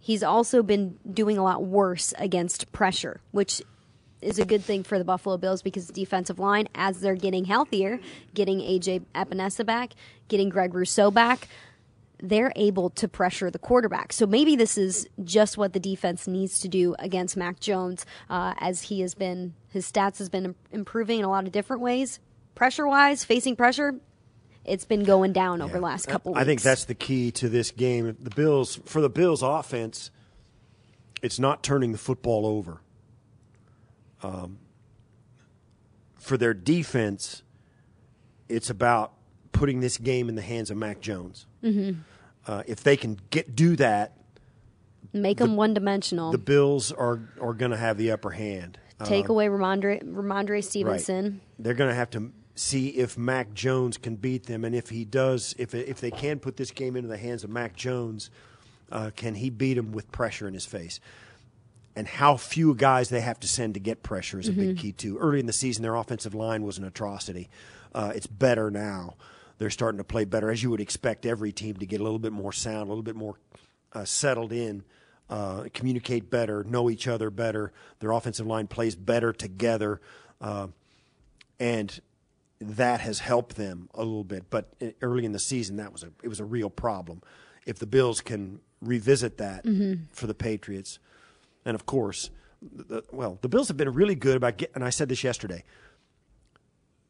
he's 0.00 0.22
also 0.22 0.62
been 0.62 0.98
doing 1.12 1.38
a 1.38 1.44
lot 1.44 1.62
worse 1.62 2.12
against 2.18 2.72
pressure, 2.72 3.20
which 3.30 3.62
is 4.20 4.38
a 4.38 4.44
good 4.44 4.62
thing 4.62 4.82
for 4.82 4.98
the 4.98 5.04
Buffalo 5.04 5.36
Bills 5.36 5.62
because 5.62 5.86
defensive 5.88 6.38
line, 6.38 6.68
as 6.74 7.00
they're 7.00 7.14
getting 7.14 7.44
healthier, 7.44 8.00
getting 8.34 8.60
AJ 8.60 9.02
Epenesa 9.14 9.64
back, 9.64 9.92
getting 10.28 10.48
Greg 10.48 10.74
Rousseau 10.74 11.10
back, 11.10 11.48
they're 12.22 12.52
able 12.56 12.90
to 12.90 13.08
pressure 13.08 13.50
the 13.50 13.58
quarterback. 13.58 14.12
So 14.12 14.26
maybe 14.26 14.56
this 14.56 14.76
is 14.76 15.08
just 15.24 15.56
what 15.56 15.72
the 15.72 15.80
defense 15.80 16.26
needs 16.26 16.60
to 16.60 16.68
do 16.68 16.94
against 16.98 17.36
Mac 17.36 17.60
Jones, 17.60 18.04
uh, 18.28 18.54
as 18.58 18.82
he 18.82 19.00
has 19.00 19.14
been, 19.14 19.54
his 19.70 19.90
stats 19.90 20.18
has 20.18 20.28
been 20.28 20.54
improving 20.70 21.20
in 21.20 21.24
a 21.24 21.30
lot 21.30 21.46
of 21.46 21.52
different 21.52 21.80
ways. 21.80 22.20
Pressure 22.54 22.86
wise, 22.86 23.24
facing 23.24 23.56
pressure, 23.56 23.94
it's 24.64 24.84
been 24.84 25.04
going 25.04 25.32
down 25.32 25.62
over 25.62 25.74
the 25.74 25.80
last 25.80 26.06
couple 26.06 26.32
weeks. 26.32 26.40
I 26.42 26.44
think 26.44 26.62
that's 26.62 26.84
the 26.84 26.94
key 26.94 27.30
to 27.32 27.48
this 27.48 27.70
game. 27.70 28.16
The 28.20 28.30
Bills 28.30 28.76
for 28.84 29.00
the 29.00 29.08
Bills 29.10 29.42
offense, 29.42 30.10
it's 31.22 31.38
not 31.38 31.62
turning 31.62 31.92
the 31.92 31.98
football 31.98 32.46
over. 32.46 32.80
Um, 34.22 34.58
for 36.18 36.36
their 36.36 36.52
defense, 36.54 37.42
it's 38.48 38.68
about 38.70 39.12
putting 39.52 39.80
this 39.80 39.96
game 39.98 40.28
in 40.28 40.34
the 40.34 40.42
hands 40.42 40.70
of 40.70 40.76
Mac 40.76 41.00
Jones. 41.00 41.46
Mhm. 41.62 41.98
Uh, 42.46 42.62
if 42.66 42.82
they 42.82 42.96
can 42.96 43.18
get 43.30 43.54
do 43.56 43.76
that, 43.76 44.16
make 45.12 45.38
them 45.38 45.56
one 45.56 45.74
dimensional. 45.74 46.30
the 46.32 46.38
Bills 46.38 46.92
are 46.92 47.20
are 47.40 47.54
going 47.54 47.70
to 47.70 47.76
have 47.76 47.96
the 47.96 48.10
upper 48.10 48.30
hand. 48.30 48.78
Take 49.04 49.30
Uh, 49.30 49.32
away 49.32 49.46
Rhamondre, 49.46 50.02
Rhamondre 50.04 50.62
Stevenson. 50.62 51.40
they're 51.58 51.72
going 51.74 51.88
to 51.88 51.94
have 51.94 52.10
to 52.10 52.30
see 52.54 52.88
if 52.88 53.16
Mac 53.16 53.54
Jones 53.54 53.96
can 53.96 54.16
beat 54.16 54.46
them, 54.46 54.64
and 54.64 54.74
if 54.74 54.90
he 54.90 55.04
does, 55.04 55.54
if 55.58 55.74
if 55.74 56.00
they 56.00 56.10
can 56.10 56.38
put 56.38 56.56
this 56.56 56.70
game 56.70 56.96
into 56.96 57.08
the 57.08 57.16
hands 57.18 57.44
of 57.44 57.50
Mac 57.50 57.76
Jones, 57.76 58.30
uh, 58.92 59.10
can 59.16 59.34
he 59.36 59.50
beat 59.50 59.78
him 59.78 59.92
with 59.92 60.10
pressure 60.12 60.46
in 60.48 60.54
his 60.54 60.66
face? 60.66 61.00
And 61.96 62.06
how 62.06 62.36
few 62.36 62.74
guys 62.74 63.08
they 63.08 63.20
have 63.20 63.40
to 63.40 63.48
send 63.48 63.74
to 63.74 63.80
get 63.80 64.02
pressure 64.02 64.38
is 64.38 64.48
a 64.48 64.52
big 64.52 64.76
Mhm. 64.76 64.78
key 64.78 64.92
too. 64.92 65.18
Early 65.18 65.40
in 65.40 65.46
the 65.46 65.52
season, 65.52 65.82
their 65.82 65.96
offensive 65.96 66.34
line 66.34 66.62
was 66.62 66.78
an 66.78 66.84
atrocity. 66.84 67.48
Uh, 67.94 68.12
it's 68.14 68.26
better 68.28 68.70
now. 68.70 69.16
They're 69.58 69.70
starting 69.70 69.98
to 69.98 70.04
play 70.04 70.24
better, 70.24 70.50
as 70.50 70.62
you 70.62 70.70
would 70.70 70.80
expect 70.80 71.26
every 71.26 71.52
team 71.52 71.76
to 71.76 71.86
get 71.86 72.00
a 72.00 72.04
little 72.04 72.20
bit 72.20 72.32
more 72.32 72.52
sound, 72.52 72.82
a 72.86 72.92
little 72.92 73.02
bit 73.02 73.16
more 73.16 73.34
uh, 73.92 74.04
settled 74.04 74.52
in, 74.52 74.84
uh, 75.28 75.64
communicate 75.74 76.30
better, 76.30 76.62
know 76.64 76.88
each 76.88 77.08
other 77.08 77.28
better. 77.28 77.72
Their 77.98 78.12
offensive 78.12 78.46
line 78.46 78.68
plays 78.68 78.94
better 78.94 79.32
together, 79.32 80.00
uh, 80.40 80.68
and 81.58 82.00
that 82.60 83.00
has 83.00 83.20
helped 83.20 83.56
them 83.56 83.88
a 83.94 84.04
little 84.04 84.24
bit. 84.24 84.50
But 84.50 84.72
early 85.02 85.24
in 85.24 85.32
the 85.32 85.38
season, 85.38 85.76
that 85.76 85.92
was 85.92 86.02
a 86.02 86.10
it 86.22 86.28
was 86.28 86.40
a 86.40 86.44
real 86.44 86.70
problem. 86.70 87.22
If 87.66 87.78
the 87.78 87.86
Bills 87.86 88.20
can 88.20 88.60
revisit 88.82 89.38
that 89.38 89.64
Mhm. 89.64 90.06
for 90.10 90.26
the 90.26 90.34
Patriots, 90.34 90.98
and 91.64 91.74
of 91.74 91.86
course, 91.86 92.30
the, 92.62 93.02
well, 93.12 93.38
the 93.40 93.48
Bills 93.48 93.68
have 93.68 93.76
been 93.76 93.92
really 93.92 94.14
good 94.14 94.36
about 94.36 94.56
getting. 94.58 94.74
And 94.76 94.84
I 94.84 94.90
said 94.90 95.08
this 95.08 95.24
yesterday. 95.24 95.64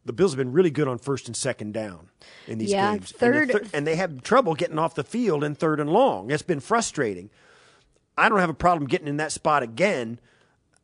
The 0.06 0.12
Bills 0.14 0.32
have 0.32 0.38
been 0.38 0.52
really 0.52 0.70
good 0.70 0.88
on 0.88 0.98
first 0.98 1.26
and 1.26 1.36
second 1.36 1.72
down 1.74 2.08
in 2.46 2.58
these 2.58 2.70
Yeah, 2.70 2.92
games, 2.96 3.12
third- 3.12 3.36
and, 3.36 3.50
the 3.50 3.58
thir- 3.66 3.70
and 3.76 3.86
they 3.86 3.96
have 3.96 4.22
trouble 4.22 4.54
getting 4.54 4.78
off 4.78 4.94
the 4.94 5.04
field 5.04 5.44
in 5.44 5.54
third 5.54 5.78
and 5.78 5.90
long. 5.90 6.30
It's 6.30 6.42
been 6.42 6.60
frustrating. 6.60 7.28
I 8.16 8.28
don't 8.28 8.38
have 8.38 8.48
a 8.50 8.54
problem 8.54 8.88
getting 8.88 9.08
in 9.08 9.18
that 9.18 9.30
spot 9.30 9.62
again 9.62 10.18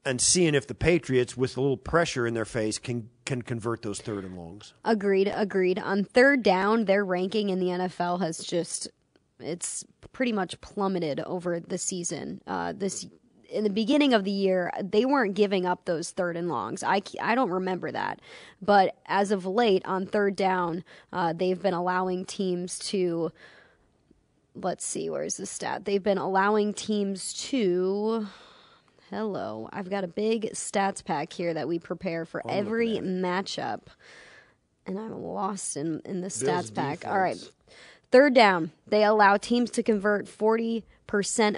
and 0.07 0.21
seeing 0.21 0.55
if 0.55 0.66
the 0.66 0.75
Patriots, 0.75 1.37
with 1.37 1.57
a 1.57 1.61
little 1.61 1.77
pressure 1.77 2.27
in 2.27 2.35
their 2.35 2.45
face, 2.45 2.79
can 2.79 3.11
can 3.27 3.42
convert 3.42 3.83
those 3.83 4.01
third 4.01 4.25
and 4.25 4.37
longs. 4.37 4.73
Agreed, 4.85 5.31
agreed. 5.35 5.79
On 5.79 6.05
third 6.05 6.42
down, 6.42 6.85
their 6.85 7.05
ranking 7.05 7.51
in 7.51 7.59
the 7.59 7.66
NFL 7.66 8.21
has 8.21 8.38
just 8.38 8.88
it's 9.40 9.85
pretty 10.12 10.33
much 10.33 10.61
plummeted 10.61 11.21
over 11.21 11.61
the 11.61 11.77
season. 11.77 12.40
Uh, 12.47 12.73
this 12.75 13.07
in 13.51 13.64
the 13.64 13.71
beginning 13.71 14.14
of 14.14 14.25
the 14.25 14.31
year, 14.31 14.73
they 14.83 15.05
weren't 15.05 15.35
giving 15.35 15.66
up 15.66 15.85
those 15.85 16.11
third 16.11 16.37
and 16.37 16.49
longs. 16.49 16.83
I, 16.83 17.03
I 17.21 17.35
don't 17.35 17.51
remember 17.51 17.92
that, 17.92 18.21
but 18.61 18.97
as 19.07 19.31
of 19.31 19.47
late 19.47 19.83
on 19.85 20.07
third 20.07 20.35
down, 20.37 20.85
uh, 21.12 21.33
they've 21.33 21.61
been 21.61 21.75
allowing 21.75 22.25
teams 22.25 22.79
to. 22.90 23.33
Let's 24.55 24.87
see, 24.87 25.11
where's 25.11 25.37
the 25.37 25.45
stat? 25.45 25.85
They've 25.85 26.03
been 26.03 26.16
allowing 26.16 26.73
teams 26.73 27.35
to. 27.51 28.27
Hello, 29.11 29.69
I've 29.73 29.88
got 29.88 30.03
a 30.03 30.09
big 30.09 30.51
stats 30.53 31.05
pack 31.05 31.33
here 31.33 31.55
that 31.55 31.69
we 31.69 31.79
prepare 31.79 32.25
for 32.25 32.45
I'm 32.45 32.59
every 32.59 32.99
at 32.99 33.05
matchup, 33.05 33.83
and 34.85 34.99
I'm 34.99 35.23
lost 35.23 35.77
in 35.77 36.03
in 36.05 36.23
the 36.23 36.23
Bills 36.23 36.42
stats 36.42 36.75
pack. 36.75 37.07
All 37.07 37.21
right. 37.21 37.38
Third 38.11 38.35
down, 38.35 38.73
they 38.87 39.05
allow 39.05 39.37
teams 39.37 39.71
to 39.73 39.83
convert 39.83 40.27
40% 40.27 40.85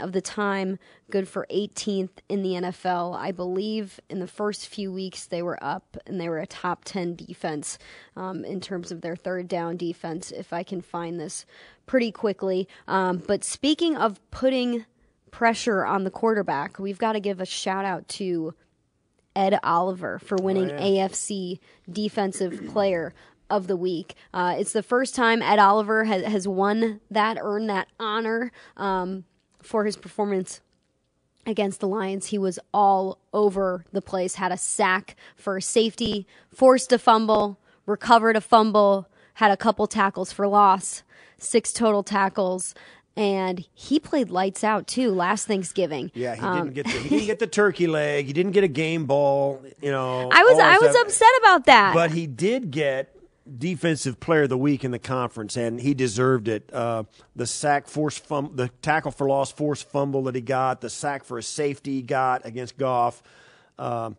of 0.03 0.13
the 0.13 0.21
time, 0.21 0.79
good 1.11 1.29
for 1.29 1.47
18th 1.51 2.11
in 2.29 2.43
the 2.43 2.53
NFL. 2.55 3.17
I 3.17 3.33
believe 3.33 4.01
in 4.11 4.19
the 4.19 4.27
first 4.27 4.67
few 4.67 4.91
weeks 4.91 5.27
they 5.27 5.43
were 5.43 5.63
up 5.63 5.97
and 6.07 6.21
they 6.21 6.29
were 6.29 6.39
a 6.39 6.47
top 6.47 6.85
10 6.85 7.17
defense 7.17 7.79
um, 8.17 8.45
in 8.45 8.61
terms 8.61 8.91
of 8.91 9.03
their 9.03 9.15
third 9.15 9.47
down 9.47 9.77
defense, 9.77 10.31
if 10.33 10.53
I 10.53 10.63
can 10.63 10.81
find 10.81 11.21
this 11.21 11.45
pretty 11.87 12.11
quickly. 12.11 12.67
Um, 12.87 13.23
but 13.27 13.45
speaking 13.45 13.95
of 13.97 14.19
putting 14.31 14.87
pressure 15.31 15.85
on 15.85 16.05
the 16.05 16.11
quarterback, 16.11 16.79
we've 16.79 16.99
got 16.99 17.13
to 17.13 17.21
give 17.21 17.41
a 17.41 17.47
shout 17.47 17.85
out 17.85 18.09
to 18.09 18.55
Ed 19.37 19.59
Oliver 19.63 20.19
for 20.19 20.37
winning 20.37 20.69
AFC 20.69 21.61
Defensive 21.91 22.69
Player 22.69 23.15
of 23.51 23.67
the 23.67 23.77
Week. 23.77 24.15
Uh, 24.35 24.57
it's 24.59 24.73
the 24.73 24.83
first 24.83 25.15
time 25.15 25.43
Ed 25.43 25.59
Oliver 25.59 26.05
has, 26.05 26.25
has 26.25 26.49
won 26.49 27.01
that, 27.11 27.39
earned 27.41 27.71
that 27.71 27.89
honor 27.99 28.53
um, 28.77 29.25
for 29.63 29.85
his 29.85 29.97
performance 29.97 30.61
against 31.47 31.81
the 31.81 31.89
Lions. 31.89 32.27
He 32.27 32.39
was 32.39 32.59
all 32.75 33.19
over 33.33 33.85
the 33.93 34.03
place, 34.03 34.35
had 34.35 34.53
a 34.53 34.57
sack 34.57 35.17
for 35.37 35.61
safety, 35.61 36.27
forced 36.51 36.93
a 36.93 36.99
fumble, 36.99 37.59
recovered 37.87 38.37
a 38.37 38.41
fumble, 38.41 39.09
had 39.35 39.51
a 39.51 39.57
couple 39.57 39.87
tackles 39.87 40.33
for 40.33 40.47
loss, 40.47 41.03
six 41.39 41.73
total 41.73 42.03
tackles. 42.03 42.75
And 43.19 43.67
he 43.75 43.99
played 43.99 44.31
lights 44.31 44.63
out 44.63 44.87
too 44.87 45.11
last 45.13 45.49
Thanksgiving. 45.49 46.13
Yeah, 46.15 46.37
he 46.37 46.41
Um, 46.41 46.71
didn't 46.71 46.75
get 46.75 46.85
the 46.87 46.93
he 47.01 47.09
didn't 47.17 47.27
get 47.27 47.39
the 47.41 47.47
turkey 47.49 47.89
leg. 47.89 48.27
He 48.27 48.33
didn't 48.33 48.53
get 48.53 48.63
a 48.63 48.69
game 48.69 49.07
ball. 49.07 49.61
You 49.83 49.91
know, 49.91 50.31
I 50.33 50.43
was 50.45 50.59
I 50.59 50.79
was 50.79 50.93
stuff. 50.93 51.07
upset 51.07 51.29
about 51.41 51.67
that. 51.67 51.95
But 51.95 52.13
he 52.13 52.29
did 52.29 52.71
get 52.71 53.13
defensive 53.59 54.21
player 54.21 54.43
of 54.43 54.51
the 54.51 54.59
week 54.59 54.85
in 54.85 54.93
the 54.93 54.99
conference, 55.01 55.57
and 55.57 55.81
he 55.81 55.95
deserved 55.95 56.47
it. 56.47 56.71
Uh, 56.73 57.03
the 57.35 57.47
sack 57.47 57.89
force 57.89 58.17
fum- 58.19 58.53
the 58.55 58.69
tackle 58.83 59.11
for 59.11 59.27
loss 59.27 59.51
force 59.51 59.83
fumble 59.83 60.23
that 60.25 60.37
he 60.37 60.41
got, 60.41 60.81
the 60.81 60.91
sack 60.91 61.25
for 61.25 61.39
a 61.39 61.43
safety 61.43 61.95
he 61.95 62.03
got 62.03 62.47
against 62.47 62.77
Goff. 62.79 63.21
Um, 63.81 64.17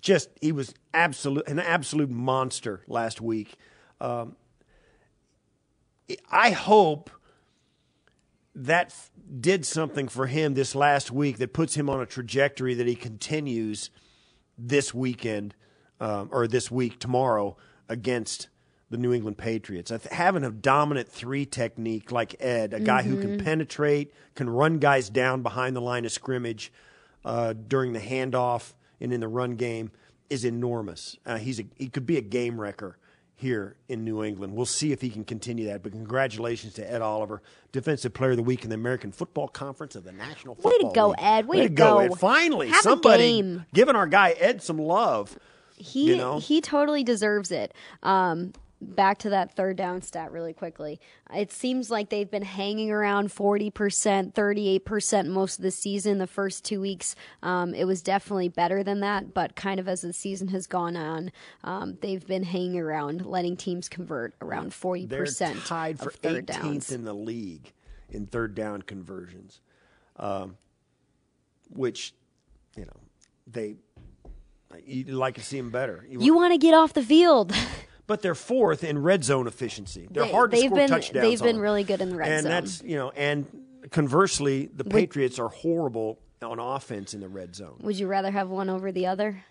just 0.00 0.30
he 0.40 0.50
was 0.52 0.72
absolute 0.94 1.46
an 1.46 1.58
absolute 1.58 2.08
monster 2.08 2.80
last 2.88 3.20
week. 3.20 3.56
Um, 4.00 4.34
I 6.30 6.50
hope 6.52 7.10
that 8.54 8.86
f- 8.86 9.10
did 9.40 9.64
something 9.64 10.08
for 10.08 10.26
him 10.26 10.54
this 10.54 10.74
last 10.74 11.10
week 11.10 11.38
that 11.38 11.52
puts 11.52 11.74
him 11.74 11.88
on 11.88 12.00
a 12.00 12.06
trajectory 12.06 12.74
that 12.74 12.86
he 12.86 12.94
continues 12.94 13.90
this 14.58 14.92
weekend 14.92 15.54
um, 16.00 16.28
or 16.32 16.46
this 16.46 16.70
week 16.70 16.98
tomorrow 16.98 17.56
against 17.88 18.48
the 18.90 18.96
New 18.96 19.12
England 19.12 19.38
Patriots. 19.38 19.92
I 19.92 19.98
th- 19.98 20.12
Having 20.12 20.44
a 20.44 20.50
dominant 20.50 21.08
three 21.08 21.46
technique 21.46 22.10
like 22.10 22.34
Ed, 22.40 22.74
a 22.74 22.80
guy 22.80 23.02
who 23.02 23.20
can 23.20 23.38
penetrate, 23.38 24.12
can 24.34 24.50
run 24.50 24.78
guys 24.78 25.08
down 25.08 25.42
behind 25.42 25.76
the 25.76 25.80
line 25.80 26.04
of 26.04 26.10
scrimmage 26.12 26.72
uh, 27.24 27.52
during 27.52 27.92
the 27.92 28.00
handoff 28.00 28.74
and 29.00 29.12
in 29.12 29.20
the 29.20 29.28
run 29.28 29.52
game, 29.52 29.92
is 30.28 30.44
enormous. 30.44 31.16
Uh, 31.24 31.38
he's 31.38 31.60
a, 31.60 31.64
he 31.76 31.88
could 31.88 32.06
be 32.06 32.16
a 32.16 32.22
game 32.22 32.60
wrecker 32.60 32.98
here 33.40 33.74
in 33.88 34.04
New 34.04 34.22
England. 34.22 34.54
We'll 34.54 34.66
see 34.66 34.92
if 34.92 35.00
he 35.00 35.08
can 35.08 35.24
continue 35.24 35.66
that. 35.68 35.82
But 35.82 35.92
congratulations 35.92 36.74
to 36.74 36.92
Ed 36.92 37.00
Oliver, 37.00 37.40
Defensive 37.72 38.12
Player 38.12 38.32
of 38.32 38.36
the 38.36 38.42
Week 38.42 38.64
in 38.64 38.68
the 38.70 38.74
American 38.74 39.12
Football 39.12 39.48
Conference 39.48 39.96
of 39.96 40.04
the 40.04 40.12
National 40.12 40.54
Football 40.54 40.72
League. 40.72 40.82
Way 40.84 40.88
to 40.90 40.94
go, 40.94 41.08
League. 41.08 41.16
Ed. 41.20 41.46
Way 41.48 41.56
to 41.56 41.62
to 41.62 41.68
go. 41.70 41.98
Ed. 42.00 42.18
Finally, 42.18 42.68
Have 42.68 42.82
somebody 42.82 43.60
giving 43.72 43.96
our 43.96 44.06
guy 44.06 44.30
Ed 44.38 44.62
some 44.62 44.76
love. 44.78 45.38
he 45.76 46.08
you 46.08 46.16
know? 46.16 46.38
he 46.38 46.60
totally 46.60 47.02
deserves 47.02 47.50
it. 47.50 47.72
Um, 48.02 48.52
back 48.80 49.18
to 49.18 49.30
that 49.30 49.54
third 49.54 49.76
down 49.76 50.02
stat 50.02 50.32
really 50.32 50.52
quickly. 50.52 51.00
It 51.34 51.52
seems 51.52 51.90
like 51.90 52.08
they've 52.08 52.30
been 52.30 52.42
hanging 52.42 52.90
around 52.90 53.32
forty 53.32 53.70
percent, 53.70 54.34
thirty 54.34 54.68
eight 54.68 54.84
percent 54.84 55.28
most 55.28 55.58
of 55.58 55.62
the 55.62 55.70
season. 55.70 56.18
The 56.18 56.26
first 56.26 56.64
two 56.64 56.80
weeks, 56.80 57.14
um, 57.42 57.74
it 57.74 57.84
was 57.84 58.02
definitely 58.02 58.48
better 58.48 58.82
than 58.82 59.00
that, 59.00 59.34
but 59.34 59.56
kind 59.56 59.80
of 59.80 59.88
as 59.88 60.02
the 60.02 60.12
season 60.12 60.48
has 60.48 60.66
gone 60.66 60.96
on, 60.96 61.32
um, 61.64 61.98
they've 62.00 62.26
been 62.26 62.42
hanging 62.42 62.78
around, 62.78 63.26
letting 63.26 63.56
teams 63.56 63.88
convert 63.88 64.34
around 64.40 64.72
40%. 64.72 65.08
They're 65.08 65.54
tied 65.66 65.98
for 65.98 66.08
of 66.08 66.16
third 66.16 66.46
18th 66.46 66.62
downs. 66.62 66.92
in 66.92 67.04
the 67.04 67.14
league 67.14 67.72
in 68.10 68.26
third 68.26 68.54
down 68.54 68.82
conversions, 68.82 69.60
um, 70.16 70.56
which 71.68 72.14
you 72.76 72.84
know 72.84 73.00
they 73.46 73.76
you'd 74.84 75.08
like 75.10 75.34
to 75.34 75.42
see 75.42 75.56
them 75.56 75.70
better. 75.70 76.06
You 76.08 76.34
want 76.34 76.52
to 76.52 76.58
get 76.58 76.74
off 76.74 76.92
the 76.92 77.02
field. 77.02 77.52
but 78.10 78.22
they're 78.22 78.34
fourth 78.34 78.82
in 78.82 78.98
red 78.98 79.22
zone 79.22 79.46
efficiency. 79.46 80.08
They're 80.10 80.24
They- 80.24 80.32
hard 80.32 80.50
to 80.50 80.56
score 80.56 80.70
been- 80.78 80.88
touchdowns. 80.88 81.22
they've 81.24 81.40
been 81.40 81.56
on. 81.56 81.62
really 81.62 81.84
good 81.84 82.00
in 82.00 82.08
the 82.10 82.16
red 82.16 82.28
and 82.32 82.42
zone. 82.42 82.50
that's 82.50 82.82
you 82.82 82.96
know, 82.96 83.10
and 83.10 83.46
conversely, 83.92 84.68
the 84.74 84.82
Patriots 84.82 85.38
are 85.38 85.48
horrible 85.48 86.18
on 86.42 86.58
offense 86.58 87.14
in 87.14 87.20
the 87.20 87.28
red 87.28 87.54
zone. 87.54 87.78
Would 87.82 87.96
you 88.00 88.08
rather 88.08 88.32
have 88.32 88.48
one 88.48 88.68
over 88.68 88.90
the 88.90 89.06
other? 89.06 89.44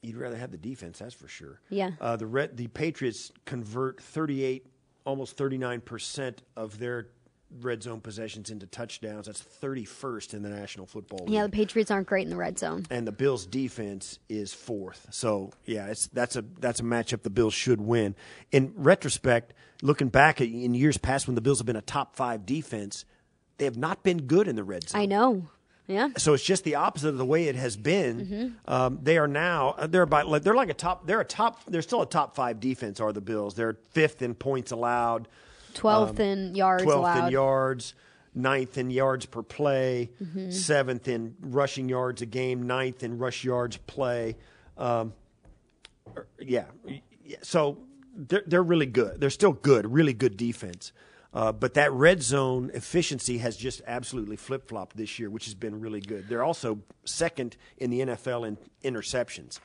You'd 0.00 0.16
rather 0.16 0.36
have 0.38 0.50
the 0.50 0.56
defense, 0.56 1.00
that's 1.00 1.12
for 1.12 1.28
sure. 1.28 1.60
Yeah. 1.68 1.90
Uh, 2.00 2.16
the 2.16 2.26
red, 2.26 2.56
the 2.56 2.68
Patriots 2.68 3.32
convert 3.44 4.00
38, 4.02 4.64
almost 5.04 5.36
39 5.36 5.82
percent 5.82 6.42
of 6.56 6.78
their 6.78 7.08
red 7.60 7.82
zone 7.82 8.00
possessions 8.00 8.50
into 8.50 8.66
touchdowns. 8.66 9.26
That's 9.26 9.42
31st 9.62 10.34
in 10.34 10.42
the 10.42 10.48
National 10.50 10.86
Football 10.86 11.24
League. 11.26 11.30
Yeah, 11.30 11.42
the 11.44 11.50
Patriots 11.50 11.90
aren't 11.90 12.06
great 12.06 12.24
in 12.24 12.30
the 12.30 12.36
red 12.36 12.58
zone. 12.58 12.86
and 12.90 13.06
the 13.06 13.12
Bills' 13.12 13.46
defense 13.46 14.18
is 14.28 14.52
fourth. 14.52 15.08
So 15.10 15.50
yeah, 15.64 15.86
it's 15.86 16.06
that's 16.08 16.36
a 16.36 16.44
that's 16.58 16.80
a 16.80 16.84
matchup 16.84 17.22
the 17.22 17.30
Bills 17.30 17.54
should 17.54 17.80
win. 17.80 18.14
In 18.52 18.72
retrospect, 18.76 19.52
looking 19.82 20.08
back 20.08 20.40
at, 20.40 20.48
in 20.48 20.74
years 20.74 20.96
past 20.98 21.26
when 21.26 21.34
the 21.34 21.40
Bills 21.40 21.58
have 21.58 21.66
been 21.66 21.76
a 21.76 21.82
top 21.82 22.14
five 22.16 22.46
defense, 22.46 23.04
they 23.58 23.64
have 23.64 23.76
not 23.76 24.02
been 24.02 24.22
good 24.26 24.46
in 24.48 24.56
the 24.56 24.64
red 24.64 24.88
zone. 24.88 25.00
I 25.00 25.06
know. 25.06 25.48
Yeah. 25.86 26.10
So 26.18 26.34
it's 26.34 26.44
just 26.44 26.62
the 26.62 26.76
opposite 26.76 27.08
of 27.08 27.18
the 27.18 27.26
way 27.26 27.48
it 27.48 27.56
has 27.56 27.76
been. 27.76 28.56
Um, 28.68 29.00
they 29.02 29.18
are 29.18 29.26
now 29.26 29.70
uh, 29.76 29.88
they're 29.88 30.02
about 30.02 30.44
they're 30.44 30.54
like 30.54 30.70
a 30.70 30.74
top 30.74 31.04
they're 31.04 31.20
a 31.20 31.24
top 31.24 31.64
they're 31.66 31.82
still 31.82 32.02
a 32.02 32.06
top 32.06 32.36
five 32.36 32.60
defense. 32.60 33.00
Are 33.00 33.12
the 33.12 33.20
Bills? 33.20 33.54
They're 33.54 33.76
fifth 33.90 34.22
in 34.22 34.34
points 34.36 34.70
allowed, 34.70 35.26
12th 35.74 36.18
in 36.20 36.54
yards 36.54 36.82
twelfth 36.82 36.98
allowed. 36.98 37.26
in 37.26 37.32
yards, 37.32 37.94
ninth 38.34 38.78
in 38.78 38.90
yards 38.90 39.26
per 39.26 39.42
play, 39.42 40.10
Mm-hmm. 40.22 40.50
seventh 40.50 41.08
in 41.08 41.34
rushing 41.40 41.88
yards 41.88 42.22
a 42.22 42.26
game, 42.26 42.66
ninth 42.66 43.02
in 43.02 43.18
rush 43.18 43.44
yards 43.44 43.76
play. 43.76 44.36
Um, 44.78 45.12
er, 46.16 46.26
yeah, 46.38 46.66
yeah. 47.24 47.36
so 47.42 47.78
they're 48.16 48.42
they're 48.46 48.62
really 48.62 48.86
good. 48.86 49.20
They're 49.20 49.30
still 49.30 49.52
good, 49.52 49.90
really 49.90 50.12
good 50.14 50.36
defense. 50.36 50.92
Uh, 51.32 51.52
but 51.52 51.74
that 51.74 51.92
red 51.92 52.20
zone 52.22 52.72
efficiency 52.74 53.38
has 53.38 53.56
just 53.56 53.80
absolutely 53.86 54.34
flip 54.34 54.66
flopped 54.68 54.96
this 54.96 55.16
year, 55.20 55.30
which 55.30 55.44
has 55.44 55.54
been 55.54 55.80
really 55.80 56.00
good. 56.00 56.28
They're 56.28 56.42
also 56.42 56.80
second 57.04 57.56
in 57.78 57.90
the 57.90 58.00
NFL 58.00 58.48
in 58.48 58.58
interceptions. 58.82 59.60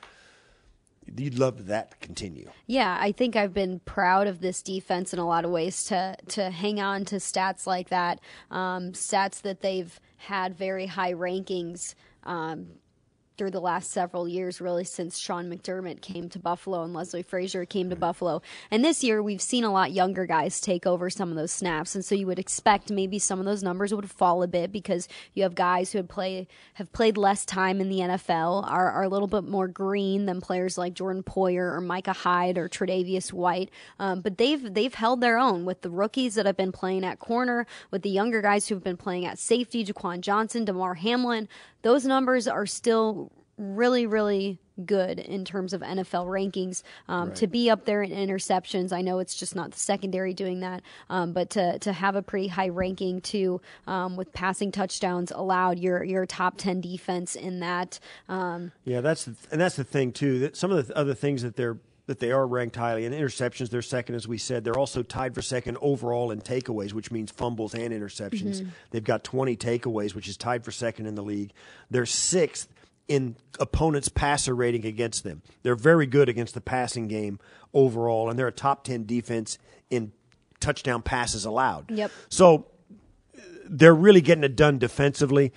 You'd 1.16 1.38
love 1.38 1.66
that 1.66 1.92
to 1.92 1.96
continue. 1.98 2.50
Yeah, 2.66 2.96
I 3.00 3.12
think 3.12 3.36
I've 3.36 3.54
been 3.54 3.80
proud 3.80 4.26
of 4.26 4.40
this 4.40 4.62
defense 4.62 5.12
in 5.12 5.18
a 5.18 5.26
lot 5.26 5.44
of 5.44 5.50
ways 5.50 5.84
to 5.84 6.16
to 6.28 6.50
hang 6.50 6.80
on 6.80 7.04
to 7.06 7.16
stats 7.16 7.66
like 7.66 7.88
that, 7.90 8.20
um, 8.50 8.92
stats 8.92 9.40
that 9.42 9.60
they've 9.60 9.98
had 10.16 10.56
very 10.56 10.86
high 10.86 11.12
rankings 11.12 11.94
um, 12.24 12.66
through 13.36 13.50
the 13.50 13.60
last 13.60 13.90
several 13.90 14.28
years, 14.28 14.60
really 14.60 14.84
since 14.84 15.18
Sean 15.18 15.50
McDermott 15.50 16.00
came 16.00 16.28
to 16.30 16.38
Buffalo 16.38 16.82
and 16.82 16.94
Leslie 16.94 17.22
Frazier 17.22 17.64
came 17.64 17.90
to 17.90 17.96
Buffalo. 17.96 18.42
And 18.70 18.84
this 18.84 19.04
year, 19.04 19.22
we've 19.22 19.42
seen 19.42 19.64
a 19.64 19.72
lot 19.72 19.92
younger 19.92 20.26
guys 20.26 20.60
take 20.60 20.86
over 20.86 21.10
some 21.10 21.30
of 21.30 21.36
those 21.36 21.52
snaps, 21.52 21.94
and 21.94 22.04
so 22.04 22.14
you 22.14 22.26
would 22.26 22.38
expect 22.38 22.90
maybe 22.90 23.18
some 23.18 23.38
of 23.38 23.44
those 23.44 23.62
numbers 23.62 23.92
would 23.94 24.10
fall 24.10 24.42
a 24.42 24.48
bit 24.48 24.72
because 24.72 25.08
you 25.34 25.42
have 25.42 25.54
guys 25.54 25.92
who 25.92 25.98
had 25.98 26.08
play 26.08 26.48
have 26.74 26.92
played 26.92 27.16
less 27.16 27.44
time 27.44 27.80
in 27.80 27.88
the 27.88 27.98
NFL, 27.98 28.68
are, 28.68 28.90
are 28.90 29.02
a 29.02 29.08
little 29.08 29.28
bit 29.28 29.44
more 29.44 29.68
green 29.68 30.26
than 30.26 30.40
players 30.40 30.78
like 30.78 30.94
Jordan 30.94 31.22
Poyer 31.22 31.72
or 31.74 31.80
Micah 31.80 32.12
Hyde 32.12 32.58
or 32.58 32.68
Tre'Davious 32.68 33.32
White. 33.32 33.70
Um, 33.98 34.20
but 34.20 34.38
they've 34.38 34.74
they've 34.74 34.94
held 34.94 35.20
their 35.20 35.38
own 35.38 35.64
with 35.64 35.82
the 35.82 35.90
rookies 35.90 36.34
that 36.34 36.46
have 36.46 36.56
been 36.56 36.72
playing 36.72 37.04
at 37.04 37.18
corner, 37.18 37.66
with 37.90 38.02
the 38.02 38.10
younger 38.10 38.42
guys 38.42 38.68
who've 38.68 38.82
been 38.82 38.96
playing 38.96 39.26
at 39.26 39.38
safety, 39.38 39.84
Jaquan 39.84 40.20
Johnson, 40.20 40.64
Damar 40.64 40.94
Hamlin. 40.94 41.48
Those 41.82 42.04
numbers 42.04 42.48
are 42.48 42.66
still 42.66 43.25
really, 43.58 44.06
really 44.06 44.58
good 44.84 45.18
in 45.18 45.44
terms 45.44 45.72
of 45.72 45.80
NFL 45.80 46.26
rankings. 46.26 46.82
Um, 47.08 47.32
To 47.34 47.46
be 47.46 47.70
up 47.70 47.84
there 47.84 48.02
in 48.02 48.10
interceptions, 48.10 48.92
I 48.92 49.00
know 49.00 49.18
it's 49.18 49.34
just 49.34 49.56
not 49.56 49.70
the 49.70 49.78
secondary 49.78 50.34
doing 50.34 50.60
that, 50.60 50.82
um, 51.08 51.32
but 51.32 51.50
to, 51.50 51.78
to 51.78 51.92
have 51.92 52.16
a 52.16 52.22
pretty 52.22 52.48
high 52.48 52.68
ranking 52.68 53.20
too 53.20 53.60
um, 53.86 54.16
with 54.16 54.32
passing 54.32 54.70
touchdowns 54.72 55.30
allowed, 55.30 55.78
you're, 55.78 56.04
you're 56.04 56.26
top 56.26 56.58
10 56.58 56.80
defense 56.80 57.34
in 57.34 57.60
that. 57.60 57.98
Um, 58.28 58.72
Yeah, 58.84 59.00
that's 59.00 59.24
the, 59.24 59.34
and 59.50 59.60
that's 59.60 59.76
the 59.76 59.84
thing 59.84 60.12
too. 60.12 60.40
That 60.40 60.56
some 60.56 60.70
of 60.70 60.86
the 60.86 60.96
other 60.96 61.14
things 61.14 61.42
that 61.42 61.56
they're 61.56 61.78
that 62.06 62.20
they 62.20 62.30
are 62.30 62.46
ranked 62.46 62.76
highly 62.76 63.04
in 63.04 63.12
interceptions. 63.12 63.68
They're 63.68 63.82
second, 63.82 64.14
as 64.14 64.28
we 64.28 64.38
said. 64.38 64.62
They're 64.62 64.78
also 64.78 65.02
tied 65.02 65.34
for 65.34 65.42
second 65.42 65.76
overall 65.80 66.30
in 66.30 66.40
takeaways, 66.40 66.92
which 66.92 67.10
means 67.10 67.32
fumbles 67.32 67.74
and 67.74 67.92
interceptions. 67.92 68.64
They've 68.92 69.02
got 69.02 69.24
20 69.24 69.56
takeaways, 69.56 70.14
which 70.14 70.28
is 70.28 70.36
tied 70.36 70.64
for 70.64 70.70
second 70.70 71.06
in 71.06 71.16
the 71.16 71.24
league. 71.24 71.52
They're 71.90 72.06
sixth 72.06 72.68
in 73.08 73.36
opponents' 73.60 74.08
passer 74.08 74.54
rating 74.54 74.84
against 74.84 75.24
them. 75.24 75.42
They're 75.62 75.76
very 75.76 76.06
good 76.06 76.28
against 76.28 76.54
the 76.54 76.60
passing 76.60 77.08
game 77.08 77.38
overall, 77.72 78.28
and 78.28 78.38
they're 78.38 78.48
a 78.48 78.52
top 78.52 78.84
10 78.84 79.06
defense 79.06 79.58
in 79.90 80.12
touchdown 80.60 81.02
passes 81.02 81.44
allowed. 81.44 81.90
Yep. 81.90 82.10
So 82.28 82.66
they're 83.68 83.94
really 83.94 84.20
getting 84.20 84.44
it 84.44 84.56
done 84.56 84.78
defensively. 84.78 85.52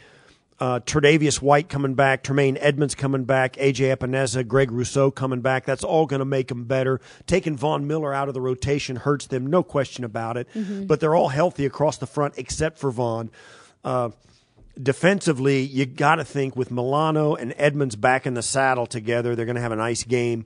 Uh, 0.59 0.81
Tre'Davious 0.81 1.41
White 1.41 1.69
coming 1.69 1.93
back, 1.93 2.21
Tremaine 2.21 2.57
Edmunds 2.59 2.93
coming 2.93 3.23
back, 3.23 3.53
AJ 3.53 3.95
Epenesa, 3.95 4.45
Greg 4.45 4.71
Rousseau 4.71 5.09
coming 5.09 5.39
back. 5.39 5.65
That's 5.65 5.85
all 5.85 6.05
going 6.05 6.19
to 6.19 6.25
make 6.25 6.49
them 6.49 6.65
better. 6.65 6.99
Taking 7.25 7.55
Von 7.55 7.87
Miller 7.87 8.13
out 8.13 8.27
of 8.27 8.33
the 8.33 8.41
rotation 8.41 8.97
hurts 8.97 9.25
them, 9.27 9.47
no 9.47 9.63
question 9.63 10.03
about 10.03 10.35
it. 10.35 10.49
But 10.85 10.99
they're 10.99 11.15
all 11.15 11.29
healthy 11.29 11.65
across 11.65 11.97
the 11.97 12.07
front 12.07 12.33
except 12.37 12.77
for 12.77 12.91
Von. 12.91 13.31
Uh, 13.85 14.09
defensively, 14.81 15.61
you 15.61 15.85
got 15.85 16.15
to 16.15 16.25
think 16.25 16.55
with 16.55 16.71
Milano 16.71 17.35
and 17.35 17.53
Edmunds 17.57 17.95
back 17.95 18.25
in 18.25 18.33
the 18.33 18.41
saddle 18.41 18.85
together, 18.85 19.35
they're 19.35 19.45
going 19.45 19.55
to 19.55 19.61
have 19.61 19.71
a 19.71 19.75
nice 19.77 20.03
game. 20.03 20.45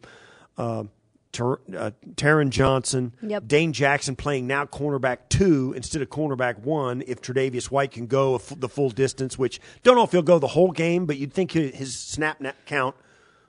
Uh, 0.57 0.85
Ter- 1.31 1.59
uh, 1.75 1.89
Taron 2.13 2.51
Johnson, 2.51 3.11
Yep. 3.23 3.47
Dane 3.47 3.73
Jackson 3.73 4.15
playing 4.15 4.45
now 4.45 4.65
cornerback 4.65 5.29
two 5.29 5.73
instead 5.75 6.03
of 6.03 6.09
cornerback 6.09 6.59
one. 6.59 7.03
If 7.07 7.21
Tre'Davious 7.23 7.71
White 7.71 7.89
can 7.91 8.05
go 8.05 8.33
a 8.33 8.35
f- 8.35 8.53
the 8.55 8.69
full 8.69 8.91
distance, 8.91 9.35
which 9.35 9.59
don't 9.81 9.95
know 9.95 10.03
if 10.03 10.11
he'll 10.11 10.21
go 10.21 10.37
the 10.37 10.45
whole 10.45 10.71
game, 10.71 11.07
but 11.07 11.17
you'd 11.17 11.33
think 11.33 11.51
his 11.53 11.97
snap 11.97 12.39
na- 12.39 12.51
count 12.67 12.95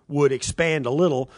would 0.08 0.32
expand 0.32 0.86
a 0.86 0.90
little. 0.90 1.30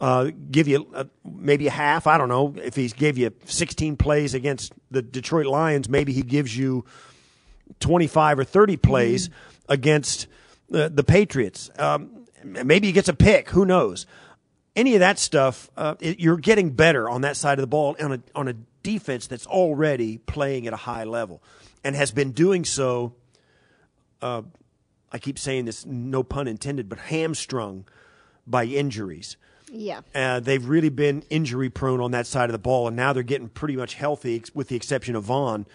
Uh, 0.00 0.30
give 0.50 0.66
you 0.66 0.86
uh, 0.94 1.04
maybe 1.22 1.66
a 1.66 1.70
half. 1.70 2.06
I 2.06 2.16
don't 2.16 2.30
know 2.30 2.54
if 2.56 2.74
he 2.76 2.88
gave 2.88 3.18
you 3.18 3.30
16 3.44 3.98
plays 3.98 4.32
against 4.32 4.72
the 4.90 5.02
Detroit 5.02 5.44
Lions. 5.44 5.86
Maybe 5.90 6.14
he 6.14 6.22
gives 6.22 6.56
you 6.56 6.86
25 7.78 8.40
or 8.40 8.44
30 8.44 8.76
plays 8.76 9.30
against 9.68 10.26
the, 10.68 10.88
the 10.88 11.04
Patriots. 11.04 11.70
Um, 11.78 12.26
maybe 12.44 12.88
he 12.88 12.92
gets 12.92 13.08
a 13.08 13.14
pick. 13.14 13.50
Who 13.50 13.64
knows? 13.64 14.06
Any 14.76 14.94
of 14.94 15.00
that 15.00 15.18
stuff, 15.18 15.70
uh, 15.76 15.94
it, 16.00 16.20
you're 16.20 16.36
getting 16.36 16.70
better 16.70 17.08
on 17.08 17.22
that 17.22 17.36
side 17.36 17.58
of 17.58 17.62
the 17.62 17.66
ball 17.66 17.96
on 18.00 18.12
a, 18.12 18.20
on 18.34 18.48
a 18.48 18.54
defense 18.82 19.26
that's 19.26 19.46
already 19.46 20.18
playing 20.18 20.66
at 20.66 20.72
a 20.72 20.76
high 20.76 21.04
level 21.04 21.42
and 21.84 21.96
has 21.96 22.12
been 22.12 22.32
doing 22.32 22.64
so. 22.64 23.14
Uh, 24.22 24.42
I 25.12 25.18
keep 25.18 25.38
saying 25.38 25.64
this, 25.64 25.84
no 25.84 26.22
pun 26.22 26.46
intended, 26.46 26.88
but 26.88 26.98
hamstrung 26.98 27.84
by 28.46 28.64
injuries. 28.64 29.36
Yeah. 29.72 30.00
Uh, 30.14 30.40
they've 30.40 30.64
really 30.64 30.88
been 30.88 31.22
injury 31.30 31.70
prone 31.70 32.00
on 32.00 32.10
that 32.12 32.26
side 32.26 32.48
of 32.48 32.52
the 32.52 32.58
ball, 32.58 32.88
and 32.88 32.96
now 32.96 33.12
they're 33.12 33.22
getting 33.22 33.48
pretty 33.48 33.76
much 33.76 33.94
healthy, 33.94 34.42
with 34.54 34.68
the 34.68 34.76
exception 34.76 35.16
of 35.16 35.24
Von. 35.24 35.66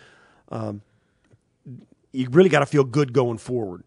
Um, 0.49 0.81
you 2.15 2.27
really 2.29 2.49
got 2.49 2.59
to 2.59 2.65
feel 2.65 2.83
good 2.83 3.13
going 3.13 3.37
forward. 3.37 3.83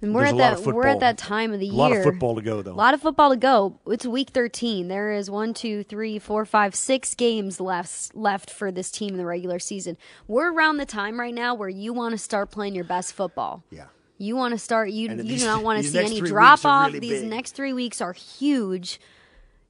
And 0.00 0.12
we're 0.12 0.22
There's 0.22 0.32
at 0.40 0.64
that 0.64 0.74
we're 0.74 0.88
at 0.88 0.98
that 0.98 1.16
time 1.16 1.52
of 1.52 1.60
the 1.60 1.66
year. 1.66 1.74
A 1.74 1.76
lot 1.78 1.92
of 1.92 2.02
football 2.02 2.34
to 2.34 2.42
go, 2.42 2.60
though. 2.60 2.72
A 2.72 2.74
lot 2.74 2.92
of 2.92 3.00
football 3.00 3.30
to 3.30 3.36
go. 3.36 3.78
It's 3.86 4.04
week 4.04 4.30
thirteen. 4.30 4.88
There 4.88 5.12
is 5.12 5.30
one, 5.30 5.54
two, 5.54 5.84
three, 5.84 6.18
four, 6.18 6.44
five, 6.44 6.74
six 6.74 7.14
games 7.14 7.60
left 7.60 8.12
left 8.16 8.50
for 8.50 8.72
this 8.72 8.90
team 8.90 9.10
in 9.10 9.16
the 9.16 9.24
regular 9.24 9.60
season. 9.60 9.96
We're 10.26 10.52
around 10.52 10.78
the 10.78 10.86
time 10.86 11.20
right 11.20 11.32
now 11.32 11.54
where 11.54 11.68
you 11.68 11.92
want 11.92 12.12
to 12.12 12.18
start 12.18 12.50
playing 12.50 12.74
your 12.74 12.82
best 12.84 13.12
football. 13.12 13.62
Yeah. 13.70 13.84
You 14.18 14.34
want 14.34 14.52
to 14.54 14.58
start. 14.58 14.90
You 14.90 15.08
And 15.08 15.18
you 15.18 15.24
these- 15.34 15.42
do 15.42 15.46
not 15.46 15.62
want 15.64 15.80
to 15.80 15.88
see 15.88 15.98
any 16.00 16.20
drop 16.20 16.64
off. 16.64 16.88
really 16.88 16.98
These 16.98 17.20
big. 17.20 17.30
next 17.30 17.52
three 17.52 17.72
weeks 17.72 18.00
are 18.00 18.12
huge. 18.12 18.98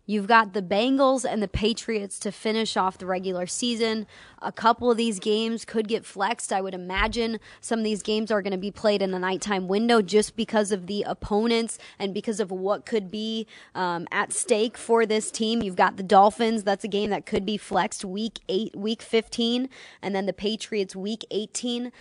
You've 0.04 0.26
got 0.26 0.52
the 0.52 0.62
Bengals 0.62 1.24
and 1.24 1.40
the 1.40 1.48
Patriots 1.48 2.18
to 2.20 2.32
finish 2.32 2.76
off 2.76 2.98
the 2.98 3.06
regular 3.06 3.46
season. 3.46 4.06
A 4.40 4.50
couple 4.50 4.90
of 4.90 4.96
these 4.96 5.20
games 5.20 5.64
could 5.64 5.86
get 5.86 6.04
flexed. 6.04 6.52
I 6.52 6.60
would 6.60 6.74
imagine 6.74 7.38
some 7.60 7.78
of 7.78 7.84
these 7.84 8.02
games 8.02 8.32
are 8.32 8.42
going 8.42 8.52
to 8.52 8.58
be 8.58 8.72
played 8.72 9.00
in 9.00 9.12
the 9.12 9.20
nighttime 9.20 9.68
window 9.68 10.02
just 10.02 10.34
because 10.34 10.72
of 10.72 10.88
the 10.88 11.04
opponents 11.06 11.78
and 12.00 12.12
because 12.12 12.40
of 12.40 12.50
what 12.50 12.84
could 12.84 13.12
be 13.12 13.46
um, 13.76 14.08
at 14.10 14.32
stake 14.32 14.76
for 14.76 15.06
this 15.06 15.30
team. 15.30 15.62
You've 15.62 15.76
got 15.76 15.96
the 15.96 16.02
Dolphins. 16.02 16.64
That's 16.64 16.84
a 16.84 16.88
game 16.88 17.10
that 17.10 17.24
could 17.24 17.46
be 17.46 17.56
flexed 17.56 18.04
week 18.04 18.40
eight, 18.48 18.74
week 18.74 19.02
15, 19.02 19.68
and 20.02 20.14
then 20.14 20.26
the 20.26 20.32
Patriots 20.32 20.96
week 20.96 21.24
18. 21.30 21.92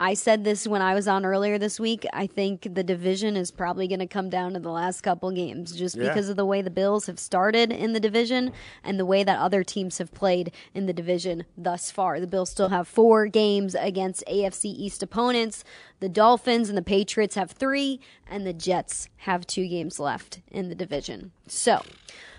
I 0.00 0.14
said 0.14 0.44
this 0.44 0.64
when 0.64 0.80
I 0.80 0.94
was 0.94 1.08
on 1.08 1.26
earlier 1.26 1.58
this 1.58 1.80
week. 1.80 2.06
I 2.12 2.28
think 2.28 2.72
the 2.74 2.84
division 2.84 3.36
is 3.36 3.50
probably 3.50 3.88
going 3.88 3.98
to 3.98 4.06
come 4.06 4.30
down 4.30 4.52
to 4.52 4.60
the 4.60 4.70
last 4.70 5.00
couple 5.00 5.30
games 5.32 5.74
just 5.74 5.96
Yeah. 5.96 6.08
because 6.08 6.28
of 6.28 6.36
the 6.36 6.44
way 6.44 6.62
the 6.62 6.70
Bills 6.70 7.06
have 7.06 7.18
started 7.18 7.72
in 7.72 7.94
the 7.94 8.00
division 8.00 8.52
and 8.84 8.98
the 8.98 9.04
way 9.04 9.24
that 9.24 9.38
other 9.40 9.64
teams 9.64 9.98
have 9.98 10.14
played 10.14 10.52
in 10.72 10.86
the 10.86 10.92
division 10.92 11.44
thus 11.56 11.90
far. 11.90 12.20
The 12.20 12.28
Bills 12.28 12.50
still 12.50 12.68
have 12.68 12.86
four 12.86 13.26
games 13.26 13.74
against 13.74 14.22
AFC 14.28 14.66
East 14.66 15.02
opponents. 15.02 15.64
The 15.98 16.08
Dolphins 16.08 16.68
and 16.68 16.78
the 16.78 16.82
Patriots 16.82 17.34
have 17.34 17.50
three, 17.50 17.98
and 18.30 18.46
the 18.46 18.52
Jets 18.52 19.08
have 19.18 19.48
two 19.48 19.66
games 19.66 19.98
left 19.98 20.40
in 20.48 20.68
the 20.68 20.76
division. 20.76 21.32
So, 21.48 21.82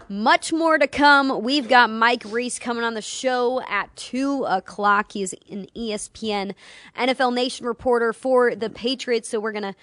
much 0.09 0.51
more 0.51 0.77
to 0.77 0.87
come. 0.87 1.43
We've 1.43 1.69
got 1.69 1.89
Mike 1.89 2.23
Reiss 2.25 2.59
coming 2.59 2.83
on 2.83 2.95
the 2.95 3.01
show 3.01 3.61
at 3.69 3.95
2 3.95 4.45
o'clock. 4.45 5.11
He's 5.11 5.33
an 5.49 5.67
ESPN 5.75 6.53
NFL 6.97 7.33
Nation 7.33 7.65
reporter 7.65 8.11
for 8.11 8.55
the 8.55 8.69
Patriots. 8.69 9.29
So 9.29 9.39
we're 9.39 9.51
going 9.51 9.63
to 9.63 9.75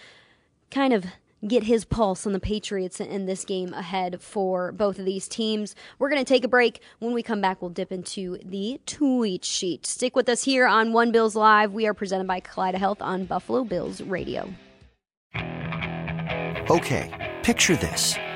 kind 0.71 0.93
of 0.93 1.07
get 1.47 1.63
his 1.65 1.85
pulse 1.85 2.27
on 2.27 2.33
the 2.33 2.41
Patriots 2.41 3.01
in 3.01 3.27
this 3.27 3.45
game 3.45 3.73
ahead 3.73 4.21
for 4.21 4.73
both 4.73 4.99
of 4.99 5.05
these 5.05 5.29
teams. 5.29 5.77
We're 5.99 6.09
going 6.09 6.25
to 6.25 6.29
take 6.29 6.45
a 6.45 6.49
break. 6.49 6.81
When 6.99 7.13
we 7.13 7.23
come 7.23 7.41
back, 7.41 7.63
we'll 7.63 7.71
dip 7.71 7.93
into 7.93 8.39
the 8.45 8.81
tweet 8.87 9.45
sheet. 9.45 9.87
Stick 9.87 10.17
with 10.17 10.29
us 10.29 10.43
here 10.45 10.67
on 10.67 10.93
One 10.93 11.13
Bills 11.13 11.37
Live. 11.37 11.73
We 11.73 11.87
are 11.87 11.95
presented 11.95 12.27
by 12.27 12.41
Kaleida 12.41 12.75
Health 12.75 13.01
on 13.01 13.27
Buffalo 13.27 13.65
Bills 13.65 14.01
Radio. 14.01 14.53
Okay, 16.69 17.37
picture 17.45 17.77
this. 17.77 18.17